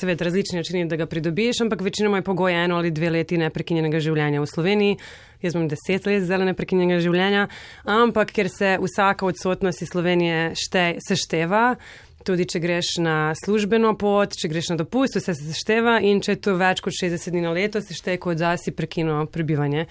seveda 0.00 0.24
različni 0.24 0.62
načini, 0.62 0.88
da 0.88 0.96
ga 0.96 1.06
pridobiš, 1.06 1.60
ampak 1.60 1.80
večinoma 1.80 2.18
je 2.18 2.28
pogoj 2.30 2.64
eno 2.64 2.76
ali 2.76 2.90
dve 2.90 3.10
leti 3.10 3.38
neprekinjenega 3.38 4.00
življenja 4.00 4.40
v 4.40 4.46
Sloveniji. 4.46 4.96
Jaz 5.42 5.54
imam 5.54 5.68
deset 5.68 6.06
let 6.06 6.24
zelo 6.28 6.44
neprekinjenega 6.44 7.00
življenja, 7.00 7.46
ampak 7.88 8.32
ker 8.32 8.48
se 8.52 8.74
vsaka 8.80 9.26
odsotnost 9.26 9.82
iz 9.82 9.88
Slovenije 9.92 10.52
šte, 10.56 10.84
sešteva, 11.04 11.76
Tudi, 12.20 12.44
če 12.44 12.60
greš 12.60 12.88
na 13.00 13.32
službeno 13.32 13.94
pot, 13.96 14.34
če 14.36 14.48
greš 14.52 14.74
na 14.74 14.76
dopust, 14.82 15.16
vse 15.16 15.32
se 15.32 15.46
sešteva 15.54 15.94
in 16.04 16.18
če 16.20 16.34
je 16.34 16.40
to 16.44 16.52
več 16.60 16.82
kot 16.84 16.92
60 16.92 17.32
dni 17.32 17.40
na 17.46 17.52
leto, 17.56 17.80
se 17.80 17.96
šteje 17.96 18.20
kot 18.20 18.36
zasi 18.42 18.74
prekino 18.76 19.22
prebivanje. 19.32 19.86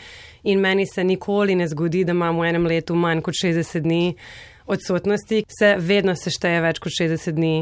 In 0.53 0.61
meni 0.61 0.85
se 0.85 1.01
nikoli 1.03 1.55
ne 1.57 1.65
zgodi, 1.67 2.03
da 2.05 2.13
imamo 2.13 2.43
v 2.43 2.51
enem 2.51 2.67
letu 2.69 2.93
manj 2.93 3.23
kot 3.25 3.33
60 3.33 3.81
dni 3.81 4.03
odsotnosti, 4.69 5.41
se 5.49 5.71
vedno 5.81 6.13
sešteje 6.13 6.59
več 6.61 6.81
kot 6.83 6.93
60 6.93 7.33
dni, 7.39 7.55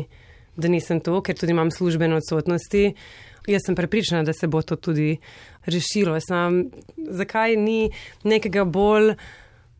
da 0.59 0.71
nisem 0.73 0.99
tu, 1.05 1.15
ker 1.23 1.37
tudi 1.39 1.55
imam 1.55 1.71
službeno 1.71 2.19
odsotnosti. 2.19 2.89
Jaz 3.47 3.63
sem 3.63 3.77
prepričana, 3.79 4.25
da 4.27 4.33
se 4.35 4.49
bo 4.51 4.59
to 4.61 4.75
tudi 4.75 5.13
rešilo. 5.63 6.17
Sam, 6.19 6.65
zakaj 6.97 7.55
ni 7.55 7.93
nekega 8.27 8.65
bolj, 8.67 9.13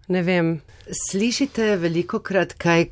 ne 0.08 0.24
vem. 0.24 0.54
Slišite 0.88 1.74
veliko 1.82 2.22
krat, 2.24 2.56
kaj 2.56 2.88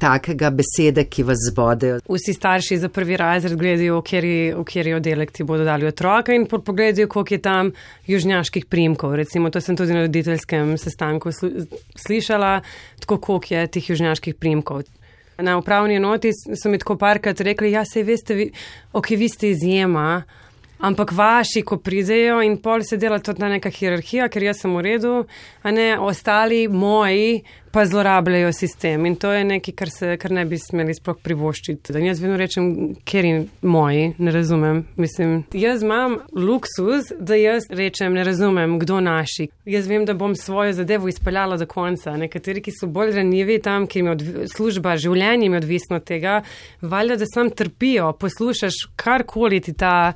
takega 0.00 0.50
besede, 0.50 1.04
ki 1.10 1.24
vas 1.26 1.38
zbodejo. 1.50 2.00
Vsi 2.08 2.34
starši 2.34 2.78
za 2.82 2.88
prvi 2.88 3.16
razred 3.16 3.58
gledajo, 3.58 4.00
v 4.00 4.64
kateri 4.64 4.94
oddelek 4.96 5.32
ti 5.32 5.46
bodo 5.46 5.64
dali 5.64 5.86
otroka 5.86 6.34
in 6.34 6.46
pogledajo, 6.46 7.08
koliko 7.08 7.34
je 7.34 7.40
tam 7.42 7.72
južnjaških 8.06 8.66
primkov. 8.66 9.14
Recimo, 9.14 9.50
to 9.50 9.60
sem 9.60 9.76
tudi 9.76 9.94
na 9.94 10.06
roditeljskem 10.06 10.76
sestanku 10.78 11.30
slišala, 11.96 12.60
tako 13.00 13.18
koliko 13.18 13.54
je 13.54 13.66
teh 13.66 13.90
južnjaških 13.90 14.34
primkov. 14.34 14.84
Na 15.38 15.58
upravni 15.58 15.96
enoti 15.98 16.30
so 16.32 16.70
mi 16.70 16.78
tako 16.78 16.96
parkrat 16.96 17.40
rekli, 17.40 17.72
ja, 17.72 17.84
se 17.84 18.02
veste, 18.02 18.34
vi, 18.34 18.50
ok, 18.92 19.10
vi 19.18 19.28
ste 19.28 19.50
izjema. 19.50 20.22
Ampak 20.78 21.12
vaši, 21.12 21.62
ko 21.62 21.78
pridejo 21.78 22.40
in 22.42 22.56
pol 22.62 22.82
se 22.82 22.96
dela 22.96 23.18
tudi 23.18 23.40
na 23.40 23.48
neka 23.54 23.70
hierarhija, 23.70 24.28
ker 24.28 24.42
jaz 24.42 24.64
sem 24.64 24.74
v 24.74 24.82
redu, 24.84 25.12
a 25.62 25.70
ne 25.70 25.94
ostali 25.98 26.66
moji 26.68 27.44
pa 27.74 27.84
zlorabljajo 27.86 28.52
sistem. 28.52 29.06
In 29.06 29.16
to 29.16 29.32
je 29.32 29.44
nekaj, 29.44 29.74
kar, 29.74 29.90
se, 29.90 30.16
kar 30.22 30.30
ne 30.30 30.44
bi 30.46 30.58
smeli 30.62 30.94
sploh 30.94 31.16
privoščiti. 31.22 31.94
Da 31.94 31.98
jaz 31.98 32.20
vedno 32.22 32.36
rečem, 32.38 32.68
ker 33.02 33.26
in 33.26 33.40
moji, 33.66 34.12
ne 34.18 34.34
razumem. 34.34 34.84
Mislim, 34.96 35.40
jaz 35.50 35.82
imam 35.82 36.20
luksus, 36.38 37.10
da 37.18 37.34
jaz 37.34 37.66
rečem, 37.74 38.14
ne 38.14 38.22
razumem, 38.24 38.76
kdo 38.78 39.00
naši. 39.02 39.48
Jaz 39.66 39.90
vem, 39.90 40.06
da 40.06 40.14
bom 40.14 40.36
svojo 40.38 40.76
zadevo 40.78 41.10
izpeljala 41.10 41.58
do 41.58 41.66
konca. 41.66 42.14
Nekateri, 42.20 42.62
ki 42.62 42.76
so 42.78 42.86
bolj 42.86 43.16
ranjivi 43.18 43.58
tam, 43.62 43.90
kjer 43.90 44.06
jim 44.06 44.46
služba, 44.54 44.94
življenje 44.94 45.48
jim 45.48 45.58
je 45.58 45.62
odvisno 45.64 45.98
od 45.98 46.06
tega, 46.06 46.38
valjda, 46.80 47.18
da 47.24 47.30
sam 47.34 47.50
trpijo, 47.50 48.12
poslušaš 48.22 48.84
karkoli 48.94 49.58
ti 49.60 49.74
ta 49.74 50.12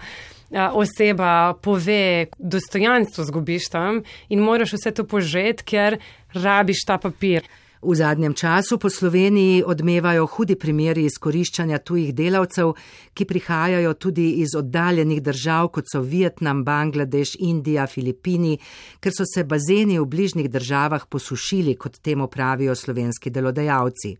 oseba 0.50 1.54
pove, 1.62 2.26
dostojanstvo 2.38 3.24
zgubiš 3.24 3.68
tam 3.68 4.02
in 4.28 4.40
moraš 4.40 4.72
vse 4.72 4.90
to 4.90 5.04
požeti, 5.04 5.64
ker 5.64 5.98
rabiš 6.34 6.84
ta 6.86 6.98
papir. 6.98 7.44
V 7.82 7.94
zadnjem 7.94 8.34
času 8.34 8.78
po 8.78 8.90
Sloveniji 8.90 9.62
odmevajo 9.62 10.26
hudi 10.26 10.56
primeri 10.58 11.04
izkoriščanja 11.06 11.78
tujih 11.78 12.10
delavcev, 12.14 12.72
ki 13.14 13.24
prihajajo 13.24 13.94
tudi 13.94 14.26
iz 14.42 14.56
oddaljenih 14.58 15.22
držav, 15.22 15.70
kot 15.70 15.86
so 15.86 16.02
Vietnam, 16.02 16.64
Bangladeš, 16.66 17.36
Indija, 17.38 17.86
Filipini, 17.86 18.58
ker 18.98 19.14
so 19.14 19.22
se 19.22 19.44
bazeni 19.44 20.00
v 20.00 20.10
bližnjih 20.10 20.50
državah 20.50 21.06
posušili, 21.06 21.76
kot 21.78 22.02
temu 22.02 22.26
pravijo 22.26 22.74
slovenski 22.74 23.30
delodajalci. 23.30 24.16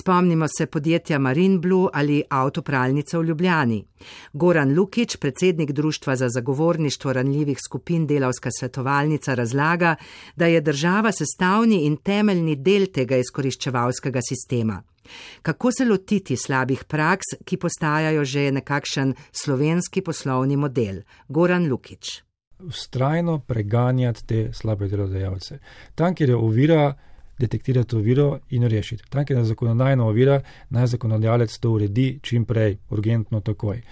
Spomnimo 0.00 0.46
se 0.58 0.66
podjetja 0.66 1.18
Marinblu 1.18 1.88
ali 1.92 2.22
avtopralnice 2.30 3.18
v 3.18 3.24
Ljubljani. 3.24 3.84
Goran 4.32 4.74
Lukič, 4.74 5.16
predsednik 5.16 5.70
Društva 5.70 6.16
za 6.16 6.28
zagovorništvo 6.28 7.12
ranljivih 7.12 7.58
skupin 7.64 8.06
Delavska 8.06 8.50
svetovalnica, 8.50 9.34
razlaga, 9.34 9.96
da 10.36 10.46
je 10.46 10.60
država 10.60 11.12
sestavni 11.12 11.84
in 11.86 11.96
temeljni 11.96 12.56
del 12.56 12.86
tega 12.86 13.16
izkoriščevalskega 13.16 14.20
sistema. 14.28 14.82
Kako 15.42 15.72
se 15.72 15.84
lotiti 15.84 16.36
slabih 16.36 16.84
praks, 16.84 17.26
ki 17.44 17.56
postajajo 17.56 18.24
že 18.24 18.50
nekakšen 18.52 19.14
slovenski 19.32 20.02
poslovni 20.02 20.56
model? 20.56 21.02
Goran 21.28 21.68
Lukič. 21.68 22.22
Ustrajno 22.58 23.38
preganjati 23.38 24.26
te 24.26 24.52
slabe 24.52 24.88
delodajalce. 24.88 25.58
Tam, 25.94 26.14
kjer 26.14 26.28
je 26.28 26.36
ovira, 26.36 26.94
detektirati 27.38 27.96
oviro 27.96 28.38
in 28.50 28.68
rešiti. 28.68 29.04
Tam, 29.10 29.24
kjer 29.24 29.38
je 29.38 29.44
zakonodajna 29.44 30.04
ovira, 30.04 30.40
naj 30.70 30.86
zakonodajalec 30.86 31.58
to 31.58 31.70
uredi 31.70 32.18
čim 32.22 32.44
prej, 32.44 32.78
urgentno, 32.90 33.40
takoj. 33.40 33.82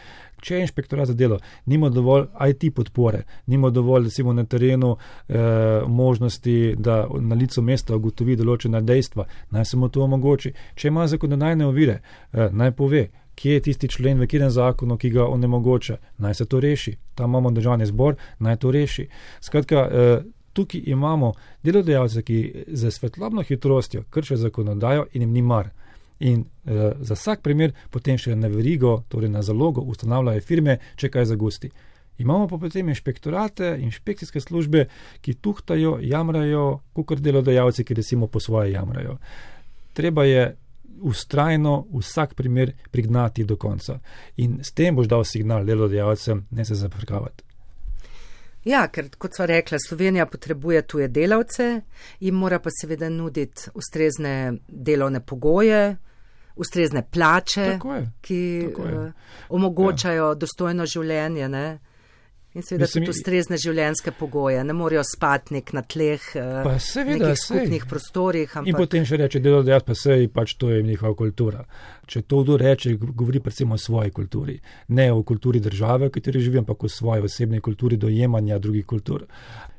Če 0.42 0.54
je 0.54 0.64
inšpektorat 0.66 1.08
za 1.08 1.14
delo, 1.14 1.38
nima 1.66 1.88
dovolj 1.90 2.26
IT 2.48 2.68
podpore, 2.74 3.22
nima 3.46 3.70
dovolj, 3.70 4.10
recimo, 4.10 4.32
na 4.32 4.44
terenu 4.44 4.96
eh, 4.96 5.36
možnosti, 5.86 6.74
da 6.78 7.06
na 7.20 7.34
licu 7.34 7.62
mesta 7.62 7.96
ugotovi 7.96 8.36
določena 8.36 8.80
dejstva, 8.80 9.24
naj 9.50 9.64
se 9.64 9.80
mu 9.80 9.88
to 9.88 10.04
omogoči. 10.04 10.52
Če 10.74 10.88
ima 10.92 11.06
zakonodajne 11.08 11.66
ovire, 11.66 12.00
eh, 12.32 12.50
naj 12.52 12.74
pove, 12.76 13.08
kje 13.36 13.54
je 13.54 13.64
tisti 13.68 13.88
člen 13.88 14.20
v 14.20 14.28
katerem 14.28 14.50
zakonu, 14.50 14.96
ki 14.96 15.10
ga 15.10 15.26
onemogoča, 15.28 15.98
naj 16.18 16.34
se 16.34 16.46
to 16.46 16.60
reši. 16.60 16.96
Tam 17.14 17.30
imamo 17.30 17.50
državni 17.50 17.86
zbor, 17.86 18.16
naj 18.38 18.56
to 18.56 18.70
reši. 18.70 19.08
Skratka, 19.40 19.88
eh, 19.90 20.22
tukaj 20.56 20.86
imamo 20.88 21.32
delodajalce, 21.62 22.22
ki 22.22 22.38
za 22.66 22.90
svetlobno 22.90 23.44
hitrostjo 23.44 24.04
kršijo 24.10 24.36
zakonodajo 24.46 25.06
in 25.12 25.22
jim 25.22 25.32
ni 25.32 25.42
mar. 25.42 25.70
In 26.20 26.44
eh, 26.64 26.92
za 27.00 27.14
vsak 27.14 27.42
primer 27.44 27.74
potem 27.90 28.16
še 28.18 28.36
na 28.36 28.48
verigo, 28.48 29.02
torej 29.12 29.30
na 29.30 29.42
zalogo, 29.44 29.84
ustanavljajo 29.84 30.40
firme, 30.40 30.78
če 30.96 31.12
kaj 31.12 31.28
zagusti. 31.32 31.70
Imamo 32.18 32.48
pa 32.48 32.56
potem 32.58 32.88
inšpektorate, 32.88 33.74
inšpekcijske 33.84 34.40
službe, 34.40 34.86
ki 35.20 35.34
tuhtajo, 35.44 35.98
jamrajo, 36.00 36.80
kukor 36.96 37.20
delodajalci, 37.20 37.84
ki 37.84 37.98
recimo 37.98 38.26
po 38.26 38.40
svoje 38.40 38.72
jamrajo. 38.72 39.18
Treba 39.92 40.24
je 40.24 40.46
ustrajno 41.04 41.82
vsak 41.92 42.32
primer 42.34 42.72
prignati 42.90 43.44
do 43.44 43.56
konca. 43.56 43.98
In 44.36 44.62
s 44.64 44.72
tem 44.72 44.96
boš 44.96 45.12
dal 45.12 45.24
signal 45.28 45.68
delodajalcem, 45.68 46.46
ne 46.50 46.64
se 46.64 46.74
zaprkavati. 46.74 47.44
Ja, 48.66 48.88
ker 48.90 49.06
kot 49.18 49.36
sva 49.36 49.46
rekla, 49.46 49.78
Slovenija 49.78 50.26
potrebuje 50.26 50.82
tuje 50.90 51.06
delavce 51.08 51.66
in 52.26 52.34
mora 52.34 52.58
pa 52.58 52.70
seveda 52.74 53.08
nuditi 53.08 53.70
ustrezne 53.78 54.32
delovne 54.68 55.20
pogoje, 55.20 55.96
ustrezne 56.56 57.04
plače, 57.10 57.66
Tako 57.76 57.94
je. 57.94 58.06
ki 58.20 58.40
Tako 58.64 58.88
je. 58.88 58.98
uh, 58.98 59.12
omogočajo 59.48 60.28
ja. 60.32 60.34
dostojno 60.34 60.86
življenje. 60.86 61.48
Ne? 61.48 61.66
In 62.56 62.62
seveda 62.62 62.86
Mislim, 62.86 63.04
tudi 63.04 63.12
ustrezne 63.12 63.56
življenjske 63.60 64.14
pogoje, 64.16 64.62
ne 64.64 64.72
morajo 64.72 65.02
spatnik 65.04 65.74
na 65.76 65.82
tleh, 65.84 66.22
eh, 66.40 66.62
Pa 66.64 66.78
seveda, 66.80 67.34
sej. 67.34 67.42
skupnih 67.42 67.84
prostorih. 67.84 68.54
In 68.54 68.62
Ampak, 68.62 68.78
potem 68.80 69.04
še 69.04 69.18
reče, 69.20 69.42
delodajalec 69.44 69.84
pa 69.84 69.94
sej, 69.94 70.24
pač 70.32 70.54
to 70.56 70.70
je 70.72 70.80
njihova 70.82 71.12
kultura. 71.18 71.66
Če 72.08 72.22
to 72.24 72.40
kdo 72.46 72.56
reče, 72.56 72.94
govori 72.96 73.42
predvsem 73.44 73.76
o 73.76 73.76
svoji 73.76 74.10
kulturi. 74.10 74.56
Ne 74.88 75.12
o 75.12 75.20
kulturi 75.22 75.60
države, 75.60 76.08
v 76.08 76.16
kateri 76.16 76.40
živi, 76.40 76.62
ampak 76.64 76.84
o 76.84 76.88
svoji 76.88 77.28
osebni 77.28 77.60
kulturi 77.60 78.00
dojemanja 78.00 78.58
drugih 78.58 78.86
kultur. 78.86 79.26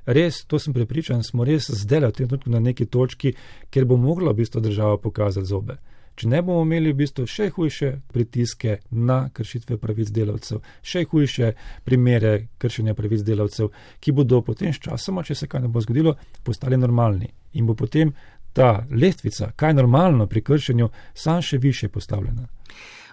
Res, 0.05 0.45
to 0.45 0.59
sem 0.59 0.73
prepričan, 0.73 1.23
smo 1.23 1.43
res 1.43 1.71
zdaj 1.73 2.05
v 2.05 2.11
tem 2.13 2.27
trenutku 2.29 2.53
na 2.53 2.61
neki 2.61 2.85
točki, 2.85 3.33
kjer 3.73 3.89
bo 3.89 3.97
mogla 3.97 4.31
v 4.31 4.43
bistvu 4.43 4.61
država 4.61 5.01
pokazati 5.01 5.49
zobe. 5.49 5.81
Če 6.17 6.29
ne 6.31 6.39
bomo 6.41 6.63
imeli 6.65 6.89
v 6.93 6.97
bistvu 7.03 7.27
še 7.29 7.51
hujše 7.53 7.91
pritiske 8.09 8.79
na 9.05 9.19
kršitve 9.29 9.77
pravic 9.77 10.09
delavcev, 10.09 10.63
še 10.81 11.03
hujše 11.11 11.51
primere 11.85 12.31
kršenja 12.57 12.95
pravic 12.97 13.21
delavcev, 13.27 13.69
ki 14.01 14.15
bodo 14.17 14.41
potem 14.41 14.73
s 14.73 14.81
časoma, 14.81 15.21
če 15.21 15.37
se 15.37 15.49
kaj 15.51 15.67
ne 15.67 15.69
bo 15.69 15.83
zgodilo, 15.85 16.15
postali 16.43 16.79
normalni 16.81 17.29
in 17.53 17.69
bo 17.69 17.77
potem 17.77 18.15
ta 18.57 18.87
lestvica, 18.89 19.51
kaj 19.53 19.69
je 19.69 19.77
normalno 19.77 20.25
pri 20.25 20.41
kršenju, 20.41 20.89
sam 21.13 21.43
še 21.45 21.61
više 21.61 21.91
postavljena. 21.93 22.47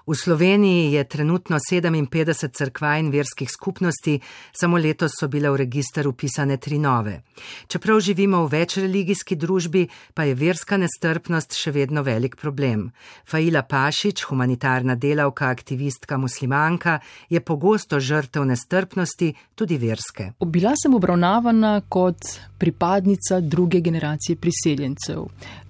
V 0.07 0.15
Sloveniji 0.15 0.93
je 0.93 1.05
trenutno 1.05 1.57
57 1.57 2.49
crkva 2.53 2.99
in 2.99 3.09
verskih 3.11 3.51
skupnosti, 3.51 4.21
samo 4.53 4.77
letos 4.77 5.17
so 5.17 5.29
bile 5.33 5.49
v 5.49 5.57
registr 5.57 6.09
upisane 6.09 6.59
tri 6.61 6.77
nove. 6.79 7.23
Čeprav 7.67 8.01
živimo 8.01 8.43
v 8.45 8.51
večreligijski 8.53 9.37
družbi, 9.37 9.87
pa 10.15 10.29
je 10.29 10.35
verska 10.35 10.77
nestrpnost 10.77 11.57
še 11.57 11.73
vedno 11.73 12.03
velik 12.05 12.37
problem. 12.37 12.91
Faila 13.25 13.63
Pašič, 13.65 14.27
humanitarna 14.29 14.95
delavka, 14.95 15.49
aktivistka 15.49 16.21
muslimanka, 16.21 16.99
je 17.33 17.41
pogosto 17.41 17.97
žrtev 17.97 18.45
nestrpnosti, 18.45 19.33
tudi 19.55 19.81
verske. 19.81 20.35
Bila 20.45 20.77
sem 20.77 20.95
obravnavana 20.95 21.81
kot 21.89 22.29
pripadnica 22.61 23.41
druge 23.41 23.81
generacije 23.81 24.37
priseljencev, 24.37 25.25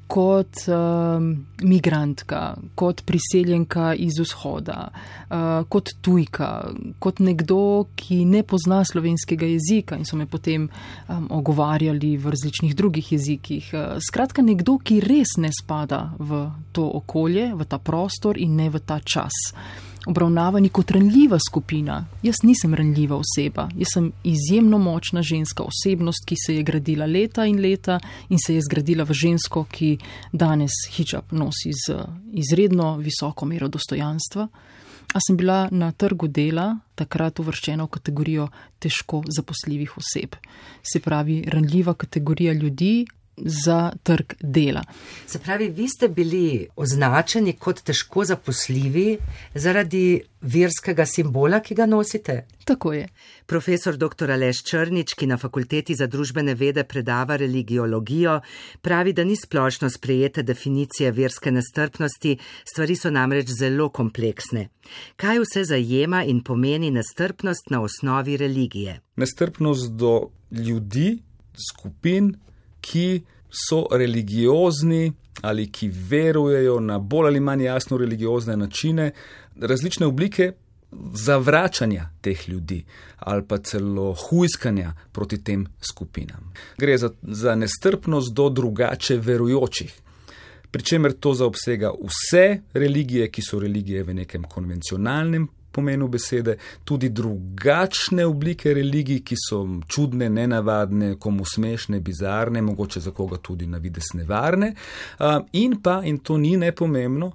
kot 0.07 0.65
um, 0.69 1.47
migrantka, 1.63 2.55
kot 2.75 3.03
priseljenka 3.09 3.95
iz 3.99 4.19
vzhoda, 4.21 4.89
uh, 4.91 5.65
kot 5.69 5.95
tujka, 6.05 6.51
kot 7.03 7.23
nekdo, 7.25 7.87
ki 7.97 8.23
ne 8.29 8.45
pozna 8.47 8.83
slovenskega 8.85 9.49
jezika 9.49 9.99
in 9.99 10.05
so 10.09 10.19
me 10.21 10.27
potem 10.31 10.69
um, 10.69 11.27
ogovarjali 11.31 12.15
v 12.21 12.35
različnih 12.35 12.77
drugih 12.77 13.13
jezikih. 13.13 13.71
Uh, 13.73 13.97
skratka, 14.05 14.45
nekdo, 14.45 14.79
ki 14.79 15.01
res 15.05 15.37
ne 15.41 15.53
spada 15.55 16.13
v 16.19 16.45
to 16.73 16.85
okolje, 17.01 17.51
v 17.55 17.69
ta 17.69 17.79
prostor 17.79 18.39
in 18.39 18.57
ne 18.61 18.69
v 18.71 18.85
ta 18.85 19.01
čas 19.01 19.55
obravnavani 20.07 20.69
kot 20.69 20.91
ranljiva 20.91 21.39
skupina. 21.49 22.07
Jaz 22.23 22.43
nisem 22.43 22.75
ranljiva 22.75 23.17
oseba, 23.17 23.69
jaz 23.77 23.95
sem 23.95 24.13
izjemno 24.25 24.79
močna 24.79 25.23
ženska 25.23 25.65
osebnost, 25.65 26.27
ki 26.27 26.37
se 26.47 26.57
je 26.57 26.63
gradila 26.63 27.07
leta 27.07 27.47
in 27.47 27.61
leta 27.61 27.99
in 28.29 28.39
se 28.47 28.55
je 28.55 28.63
zgradila 28.63 29.05
v 29.05 29.13
žensko, 29.13 29.65
ki 29.71 29.97
danes 30.33 30.73
hijab 30.97 31.33
nosi 31.33 31.73
z 31.87 31.99
izredno 32.33 32.97
visoko 32.97 33.47
mero 33.47 33.69
dostojanstva. 33.69 34.49
A 35.15 35.21
sem 35.21 35.37
bila 35.37 35.69
na 35.71 35.93
trgu 35.93 36.27
dela 36.29 36.79
takrat 36.95 37.39
uvrščena 37.39 37.85
v 37.85 37.93
kategorijo 37.93 38.49
težko 38.83 39.23
zaposljivih 39.29 39.99
oseb. 39.99 40.35
Se 40.83 41.01
pravi, 41.01 41.45
ranljiva 41.47 41.95
kategorija 41.95 42.53
ljudi, 42.53 43.05
za 43.37 43.93
trg 44.03 44.35
dela. 44.41 44.83
Se 45.27 45.39
pravi, 45.39 45.69
vi 45.69 45.89
ste 45.89 46.09
bili 46.09 46.69
označeni 46.77 47.53
kot 47.53 47.83
težko 47.83 48.25
zaposljivi 48.25 49.19
zaradi 49.55 50.21
verskega 50.41 51.07
simbola, 51.07 51.61
ki 51.61 51.75
ga 51.75 51.87
nosite? 51.87 52.45
Tako 52.65 52.93
je. 52.93 53.09
Profesor 53.47 53.97
dr. 53.97 54.31
Aleš 54.31 54.63
Črnič, 54.65 55.15
ki 55.15 55.27
na 55.27 55.37
fakulteti 55.37 55.95
za 55.95 56.07
družbene 56.07 56.55
vede 56.55 56.85
predava 56.85 57.37
religiologijo, 57.37 58.41
pravi, 58.81 59.13
da 59.13 59.25
ni 59.25 59.37
splošno 59.37 59.91
sprejete 59.91 60.43
definicije 60.43 61.13
verske 61.13 61.51
nestrpnosti, 61.53 62.39
stvari 62.65 62.97
so 62.97 63.11
namreč 63.11 63.53
zelo 63.53 63.89
kompleksne. 63.89 64.69
Kaj 65.17 65.43
vse 65.45 65.65
zajema 65.65 66.25
in 66.25 66.43
pomeni 66.45 66.91
nestrpnost 66.91 67.71
na 67.71 67.83
osnovi 67.83 68.37
religije? 68.37 69.01
Nestrpnost 69.17 69.93
do 69.93 70.31
ljudi, 70.51 71.19
skupin, 71.71 72.35
ki 72.85 73.23
so 73.49 73.87
religiozni 73.91 75.13
ali 75.43 75.71
ki 75.73 75.89
verujejo 75.89 76.81
na 76.81 76.99
bolj 76.99 77.27
ali 77.27 77.41
manj 77.41 77.65
jasno 77.65 77.97
religiozne 77.97 78.57
načine, 78.57 79.11
različne 79.61 80.07
oblike 80.07 80.53
zavračanja 81.15 82.09
teh 82.21 82.49
ljudi 82.49 82.85
ali 83.19 83.43
pa 83.49 83.59
celo 83.59 84.13
hujskanja 84.13 84.93
proti 85.13 85.45
tem 85.45 85.67
skupinam. 85.91 86.53
Gre 86.79 86.99
za, 86.99 87.11
za 87.23 87.55
nestrpnost 87.55 88.35
do 88.35 88.49
drugače 88.51 89.17
verujočih. 89.17 89.95
Pričemer 90.71 91.13
to 91.13 91.35
zaobsega 91.35 91.93
vse 92.03 92.61
religije, 92.75 93.31
ki 93.31 93.43
so 93.43 93.59
religije 93.59 94.03
v 94.03 94.15
nekem 94.15 94.43
konvencionalnem 94.43 95.49
pomenu 95.75 96.09
besede, 96.09 96.57
tudi 96.85 97.09
drugačne 97.09 98.27
oblike 98.27 98.75
religij, 98.75 99.21
ki 99.27 99.39
so 99.39 99.59
čudne, 99.89 100.29
nenavadne, 100.31 101.15
komu 101.21 101.45
smešne, 101.45 102.01
bizarne, 102.01 102.63
mogoče 102.63 103.01
za 103.01 103.11
koga 103.11 103.37
tudi 103.43 103.67
na 103.67 103.79
vides 103.83 104.13
nevarne, 104.15 104.75
in 105.53 105.81
pa, 105.83 106.01
in 106.05 106.19
to 106.19 106.39
ni 106.39 106.57
nepomembno, 106.57 107.33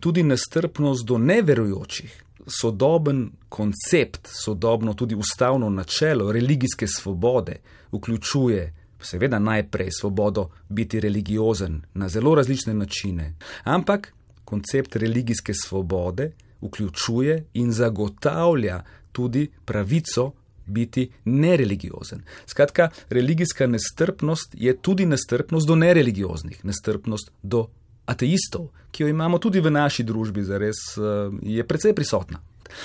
tudi 0.00 0.22
nestrpnost 0.22 1.06
do 1.06 1.18
neverujočih. 1.18 2.22
Sodoben 2.46 3.30
koncept, 3.48 4.28
sodobno 4.30 4.94
tudi 4.94 5.14
ustavno 5.14 5.70
načelo 5.70 6.32
religijske 6.32 6.86
svobode 6.86 7.56
vključuje 7.92 8.72
Seveda 9.00 9.38
najprej 9.38 9.90
svobodo 9.90 10.48
biti 10.68 11.00
religiozen 11.00 11.82
na 11.94 12.08
zelo 12.08 12.34
različne 12.34 12.74
načine, 12.74 13.34
ampak 13.64 14.12
koncept 14.44 14.96
religijske 14.96 15.54
svobode 15.54 16.32
vključuje 16.62 17.44
in 17.54 17.72
zagotavlja 17.72 18.82
tudi 19.12 19.48
pravico 19.64 20.32
biti 20.66 21.10
nereligiozen. 21.24 22.22
Skratka, 22.46 22.88
religijska 23.08 23.66
nestrpnost 23.66 24.54
je 24.58 24.76
tudi 24.76 25.06
nestrpnost 25.06 25.66
do 25.66 25.74
nereligioznih, 25.74 26.64
nestrpnost 26.64 27.30
do 27.42 27.66
ateistov, 28.06 28.68
ki 28.90 29.02
jo 29.02 29.08
imamo 29.08 29.38
tudi 29.38 29.60
v 29.60 29.70
naši 29.70 30.02
družbi, 30.02 30.42
zares 30.42 30.76
eh, 30.98 31.02
je 31.42 31.64
precej 31.66 31.94
prisotna. 31.94 32.42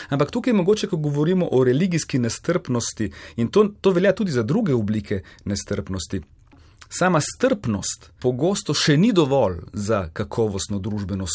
Ampak 0.10 0.32
tukaj 0.32 0.52
je 0.52 0.58
mogoče, 0.58 0.88
ko 0.88 0.98
govorimo 0.98 1.48
o 1.52 1.64
religijski 1.64 2.20
nestrpnosti, 2.20 3.12
in 3.36 3.48
to, 3.48 3.70
to 3.82 3.92
velja 3.92 4.14
tudi 4.14 4.32
za 4.32 4.44
druge 4.44 4.74
oblike 4.74 5.24
nestrpnosti. 5.46 6.22
Sama 6.90 7.22
strpnost 7.22 8.12
pogosto 8.22 8.74
še 8.74 8.98
ni 8.98 9.12
dovolj 9.14 9.62
za 9.74 10.10
kakovostno 10.14 10.80
družbeno 10.80 11.26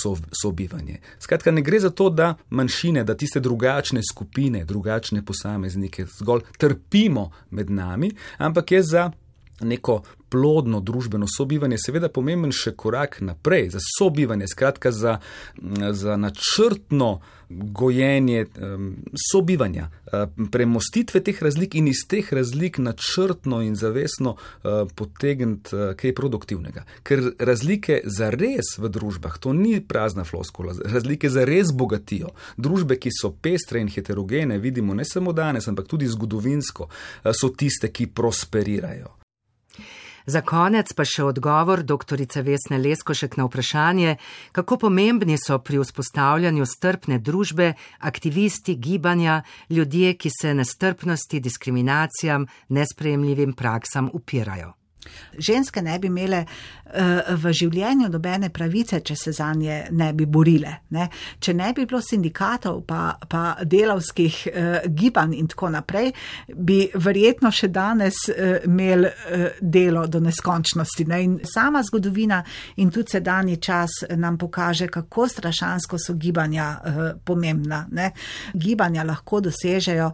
sobivanje. 0.42 1.00
Skratka, 1.18 1.50
ne 1.50 1.62
gre 1.62 1.80
za 1.80 1.90
to, 1.90 2.10
da 2.10 2.34
manjšine, 2.50 3.04
da 3.04 3.16
tiste 3.16 3.40
drugačne 3.40 4.02
skupine, 4.04 4.64
drugačne 4.64 5.24
posameznike 5.24 6.06
zgolj 6.18 6.44
trpimo 6.58 7.30
med 7.50 7.70
nami, 7.70 8.10
ampak 8.38 8.72
je 8.72 8.82
za 8.82 9.10
neko 9.60 10.02
plodno 10.28 10.80
družbeno 10.80 11.26
sobivanje, 11.36 11.78
seveda 11.78 12.10
pomemben 12.12 12.52
še 12.52 12.74
korak 12.76 13.20
naprej 13.24 13.70
za 13.76 13.80
sobivanje, 13.98 14.48
skratka 14.50 14.92
za, 14.92 15.18
za 15.92 16.16
načrtno 16.16 17.20
gojenje 17.48 18.46
sobivanja, 19.30 19.90
premostitve 20.52 21.20
teh 21.22 21.42
razlik 21.42 21.76
in 21.78 21.88
iz 21.88 22.02
teh 22.10 22.32
razlik 22.34 22.78
načrtno 22.82 23.60
in 23.62 23.76
zavestno 23.78 24.34
uh, 24.34 24.88
potegniti 24.94 25.76
uh, 25.76 25.92
kaj 25.98 26.14
produktivnega. 26.14 26.82
Ker 27.06 27.22
razlike 27.38 28.00
za 28.04 28.30
res 28.34 28.74
v 28.78 28.90
družbah, 28.90 29.38
to 29.38 29.54
ni 29.54 29.78
prazna 29.80 30.24
floskola, 30.24 30.74
razlike 30.84 31.30
za 31.30 31.44
res 31.46 31.70
bogatijo. 31.72 32.32
Družbe, 32.56 32.98
ki 32.98 33.14
so 33.14 33.30
pestre 33.30 33.80
in 33.80 33.92
heterogene, 33.94 34.58
vidimo 34.58 34.94
ne 34.94 35.06
samo 35.06 35.32
danes, 35.32 35.68
ampak 35.70 35.86
tudi 35.86 36.10
zgodovinsko, 36.10 36.90
uh, 36.90 37.30
so 37.30 37.54
tiste, 37.54 37.92
ki 37.94 38.10
prosperirajo. 38.10 39.14
Za 40.26 40.40
konec 40.42 40.90
pa 40.92 41.04
še 41.06 41.22
odgovor 41.22 41.84
dr. 41.86 42.18
Vesne 42.42 42.80
Leskošek 42.82 43.36
na 43.38 43.46
vprašanje, 43.46 44.16
kako 44.52 44.78
pomembni 44.86 45.38
so 45.38 45.58
pri 45.62 45.78
vzpostavljanju 45.78 46.66
strpne 46.66 47.18
družbe 47.18 47.74
aktivisti 47.98 48.74
gibanja, 48.74 49.42
ljudje, 49.70 50.16
ki 50.18 50.30
se 50.40 50.54
nestrpnosti, 50.54 51.40
diskriminacijam, 51.40 52.48
nesprejemljivim 52.68 53.54
praksam 53.54 54.10
upirajo. 54.12 54.74
Ženske 55.38 55.82
ne 55.82 55.98
bi 55.98 56.08
imele 56.08 56.44
uh, 56.46 57.34
v 57.42 57.52
življenju 57.52 58.08
nobene 58.12 58.50
pravice, 58.54 59.00
če 59.00 59.16
se 59.16 59.32
za 59.36 59.52
nje 59.54 59.86
ne 59.90 60.12
bi 60.16 60.26
borile. 60.26 60.72
Ne? 60.96 61.08
Če 61.40 61.54
ne 61.54 61.72
bi 61.76 61.86
bilo 61.86 62.00
sindikatov, 62.04 62.82
pa, 62.88 63.16
pa 63.28 63.56
delavskih 63.62 64.40
uh, 64.48 64.78
gibanj 64.88 65.36
in 65.38 65.50
tako 65.52 65.70
naprej, 65.74 66.12
bi 66.54 66.78
verjetno 66.94 67.50
še 67.52 67.70
danes 67.72 68.22
uh, 68.30 68.58
imeli 68.66 69.10
uh, 69.10 69.46
delo 69.60 70.06
do 70.06 70.20
neskončnosti. 70.24 71.08
Ne? 71.10 71.22
In 71.26 71.38
sama 71.44 71.82
zgodovina 71.86 72.42
in 72.82 72.90
tudi 72.94 73.16
sedanji 73.16 73.58
čas 73.62 74.02
nam 74.16 74.38
pokaže, 74.38 74.88
kako 74.92 75.28
strašansko 75.28 76.00
so 76.00 76.14
gibanja 76.14 76.70
uh, 76.76 77.04
pomembna. 77.24 77.84
Ne? 77.92 78.12
Gibanja 78.54 79.04
lahko 79.06 79.40
dosežejo 79.44 80.10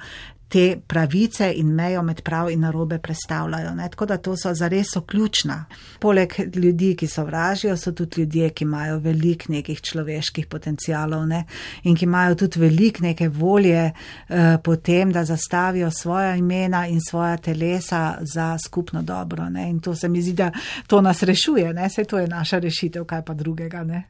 te 0.53 0.77
pravice 0.87 1.53
in 1.57 1.73
mejo 1.75 2.03
med 2.03 2.21
prav 2.23 2.51
in 2.51 2.61
narobe 2.61 2.99
predstavljajo. 2.99 3.75
Ne? 3.75 3.89
Tako 3.91 4.07
da 4.07 4.17
to 4.17 4.37
so 4.37 4.53
zares 4.55 4.93
so 4.93 5.01
ključna. 5.01 5.65
Poleg 5.99 6.35
ljudi, 6.55 6.97
ki 6.97 7.07
sovražijo, 7.07 7.77
so 7.77 7.93
tudi 7.93 8.21
ljudje, 8.21 8.51
ki 8.51 8.65
imajo 8.65 8.99
velik 8.99 9.49
nekih 9.49 9.81
človeških 9.81 10.47
potencijalov 10.47 11.27
ne? 11.27 11.45
in 11.83 11.97
ki 11.97 12.05
imajo 12.05 12.35
tudi 12.35 12.61
velik 12.61 13.01
neke 13.01 13.29
volje 13.29 13.91
eh, 13.93 14.59
potem, 14.65 15.13
da 15.13 15.25
zastavijo 15.25 15.91
svoja 15.91 16.37
imena 16.37 16.87
in 16.87 17.01
svoja 17.01 17.37
telesa 17.37 18.19
za 18.21 18.59
skupno 18.59 19.03
dobro. 19.03 19.49
Ne? 19.49 19.71
In 19.71 19.81
to 19.81 19.95
se 19.95 20.09
mi 20.09 20.23
zdi, 20.23 20.33
da 20.33 20.51
to 20.87 21.01
nas 21.01 21.23
rešuje, 21.23 21.73
ne? 21.73 21.91
se 21.91 22.05
to 22.05 22.19
je 22.19 22.29
naša 22.29 22.59
rešitev, 22.59 23.05
kaj 23.05 23.25
pa 23.25 23.35
drugega. 23.35 23.85
Ne? 23.85 24.03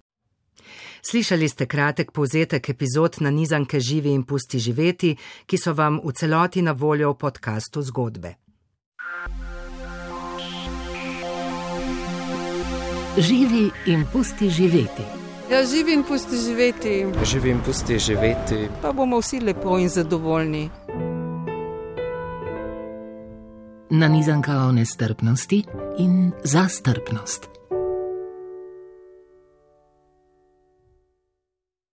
Slišali 1.03 1.49
ste 1.49 1.67
kratek 1.67 2.13
povzetek 2.13 2.69
epizod 2.69 3.17
na 3.21 3.31
nizanke 3.31 3.81
Živi 3.81 4.13
in 4.13 4.23
pusti 4.23 4.59
živeti, 4.59 5.17
ki 5.47 5.59
so 5.59 5.75
vam 5.75 5.99
v 6.05 6.13
celoti 6.15 6.63
na 6.63 6.73
voljo 6.73 7.11
v 7.13 7.19
podkastu 7.19 7.83
zgodbe. 7.83 8.35
Živi 13.19 13.71
in 13.87 14.07
pusti 14.13 14.51
živeti. 14.51 15.05
Ja, 15.51 15.67
živi 15.67 15.93
in 15.93 16.05
pusti 16.05 16.37
živeti. 16.37 17.07
Živi 17.25 17.51
in 17.51 17.61
pusti 17.61 17.99
živeti. 17.99 18.69
Pa 18.83 18.93
bomo 18.93 19.21
vsi 19.21 19.41
lepo 19.41 19.79
in 19.79 19.89
zadovoljni. 19.89 20.71
Na 23.91 24.09
nizanka 24.09 24.57
o 24.57 24.73
nestrpnosti 24.73 25.65
in 25.99 26.33
zastrpnost. 26.45 27.52